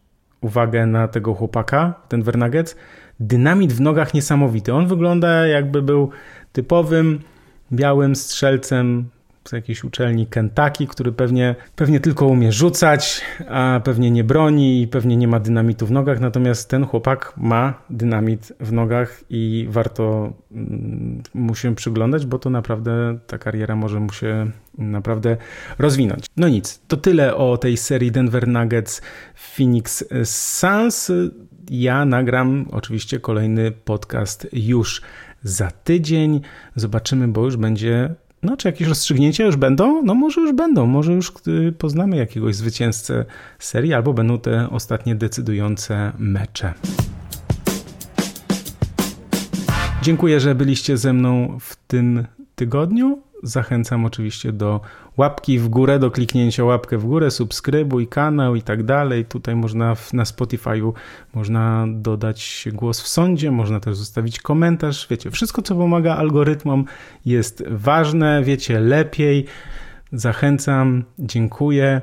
uwagę 0.41 0.85
na 0.85 1.07
tego 1.07 1.33
chłopaka, 1.33 1.93
Denver 2.09 2.37
Nuggets. 2.37 2.75
Dynamit 3.19 3.73
w 3.73 3.81
nogach 3.81 4.13
niesamowity. 4.13 4.73
On 4.73 4.87
wygląda 4.87 5.47
jakby 5.47 5.81
był 5.81 6.09
typowym 6.51 7.19
białym 7.71 8.15
strzelcem 8.15 9.09
z 9.45 9.51
jakiejś 9.51 9.84
uczelni 9.84 10.27
Kentucky, 10.27 10.88
który 10.88 11.12
pewnie, 11.12 11.56
pewnie 11.75 11.99
tylko 11.99 12.25
umie 12.25 12.51
rzucać, 12.51 13.21
a 13.49 13.82
pewnie 13.84 14.12
nie 14.12 14.23
broni 14.23 14.82
i 14.82 14.88
pewnie 14.88 15.17
nie 15.17 15.27
ma 15.27 15.39
dynamitu 15.39 15.86
w 15.86 15.91
nogach, 15.91 16.19
natomiast 16.19 16.69
ten 16.69 16.86
chłopak 16.86 17.34
ma 17.38 17.73
dynamit 17.89 18.54
w 18.60 18.71
nogach 18.71 19.23
i 19.30 19.67
warto 19.69 20.34
mm, 20.51 21.23
mu 21.34 21.56
się 21.56 21.75
przyglądać, 21.75 22.25
bo 22.25 22.39
to 22.39 22.49
naprawdę 22.49 23.17
ta 23.28 23.38
kariera 23.38 23.76
może 23.76 23.99
mu 23.99 24.11
się 24.11 24.51
naprawdę 24.78 25.38
rozwinąć. 25.80 26.26
No 26.38 26.47
nic, 26.47 26.82
to 26.88 26.97
tyle 26.97 27.36
o 27.36 27.57
tej 27.57 27.78
serii 27.78 28.11
Denver 28.11 28.47
Nuggets 28.47 29.01
Phoenix 29.36 30.03
Suns. 30.24 31.11
Ja 31.70 32.05
nagram 32.05 32.65
oczywiście 32.72 33.20
kolejny 33.20 33.72
podcast 33.72 34.47
już 34.53 35.01
za 35.43 35.72
tydzień. 35.72 36.41
Zobaczymy, 36.76 37.28
bo 37.28 37.45
już 37.45 37.57
będzie 37.57 38.15
no, 38.43 38.57
czy 38.57 38.67
jakieś 38.67 38.87
rozstrzygnięcia 38.87 39.45
już 39.45 39.55
będą? 39.55 40.03
No, 40.03 40.15
może 40.15 40.41
już 40.41 40.53
będą, 40.53 40.85
może 40.85 41.13
już 41.13 41.33
y, 41.47 41.71
poznamy 41.77 42.17
jakiegoś 42.17 42.55
zwycięzcę 42.55 43.25
serii, 43.59 43.93
albo 43.93 44.13
będą 44.13 44.39
te 44.39 44.69
ostatnie 44.69 45.15
decydujące 45.15 46.11
mecze. 46.17 46.73
Dziękuję, 50.01 50.39
że 50.39 50.55
byliście 50.55 50.97
ze 50.97 51.13
mną 51.13 51.57
w 51.59 51.75
tym 51.75 52.25
tygodniu. 52.55 53.21
Zachęcam 53.43 54.05
oczywiście 54.05 54.51
do 54.51 54.81
łapki 55.18 55.59
w 55.59 55.70
górę, 55.70 55.99
do 55.99 56.12
kliknięcia 56.12 56.64
łapkę 56.64 56.97
w 56.97 57.05
górę, 57.05 57.32
subskrybuj 57.32 58.07
kanał 58.07 58.55
i 58.55 58.62
tak 58.62 58.84
dalej. 58.84 59.26
Tutaj 59.26 59.55
można 59.55 59.95
na 60.14 60.24
Spotify'u 60.24 60.93
można 61.34 61.86
dodać 61.89 62.68
głos 62.74 63.01
w 63.01 63.07
sądzie, 63.07 63.51
można 63.51 63.80
też 63.80 63.97
zostawić 63.97 64.39
komentarz. 64.39 65.07
Wiecie, 65.09 65.32
wszystko 65.32 65.62
co 65.62 65.76
pomaga 65.76 66.16
algorytmom 66.16 66.86
jest 67.26 67.64
ważne, 67.68 68.43
wiecie 68.43 68.80
lepiej. 68.80 69.45
Zachęcam, 70.14 71.03
dziękuję 71.20 72.01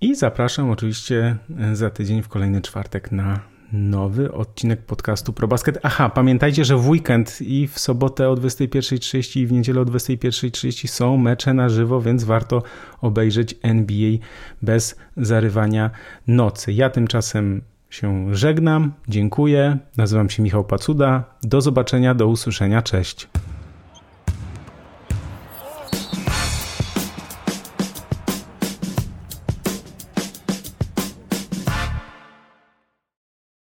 i 0.00 0.14
zapraszam 0.14 0.70
oczywiście 0.70 1.36
za 1.72 1.90
tydzień 1.90 2.22
w 2.22 2.28
kolejny 2.28 2.60
czwartek 2.60 3.12
na 3.12 3.51
nowy 3.72 4.32
odcinek 4.32 4.82
podcastu 4.82 5.32
ProBasket. 5.32 5.78
Aha, 5.82 6.08
pamiętajcie, 6.08 6.64
że 6.64 6.76
w 6.76 6.88
weekend 6.88 7.38
i 7.40 7.68
w 7.68 7.78
sobotę 7.78 8.28
o 8.28 8.34
21.30 8.34 9.40
i 9.40 9.46
w 9.46 9.52
niedzielę 9.52 9.80
o 9.80 9.84
21.30 9.84 10.86
są 10.86 11.16
mecze 11.16 11.54
na 11.54 11.68
żywo, 11.68 12.00
więc 12.00 12.24
warto 12.24 12.62
obejrzeć 13.00 13.54
NBA 13.62 14.18
bez 14.62 14.96
zarywania 15.16 15.90
nocy. 16.26 16.72
Ja 16.72 16.90
tymczasem 16.90 17.62
się 17.90 18.34
żegnam, 18.34 18.92
dziękuję. 19.08 19.78
Nazywam 19.96 20.30
się 20.30 20.42
Michał 20.42 20.64
Pacuda. 20.64 21.24
Do 21.42 21.60
zobaczenia, 21.60 22.14
do 22.14 22.26
usłyszenia. 22.26 22.82
Cześć. 22.82 23.28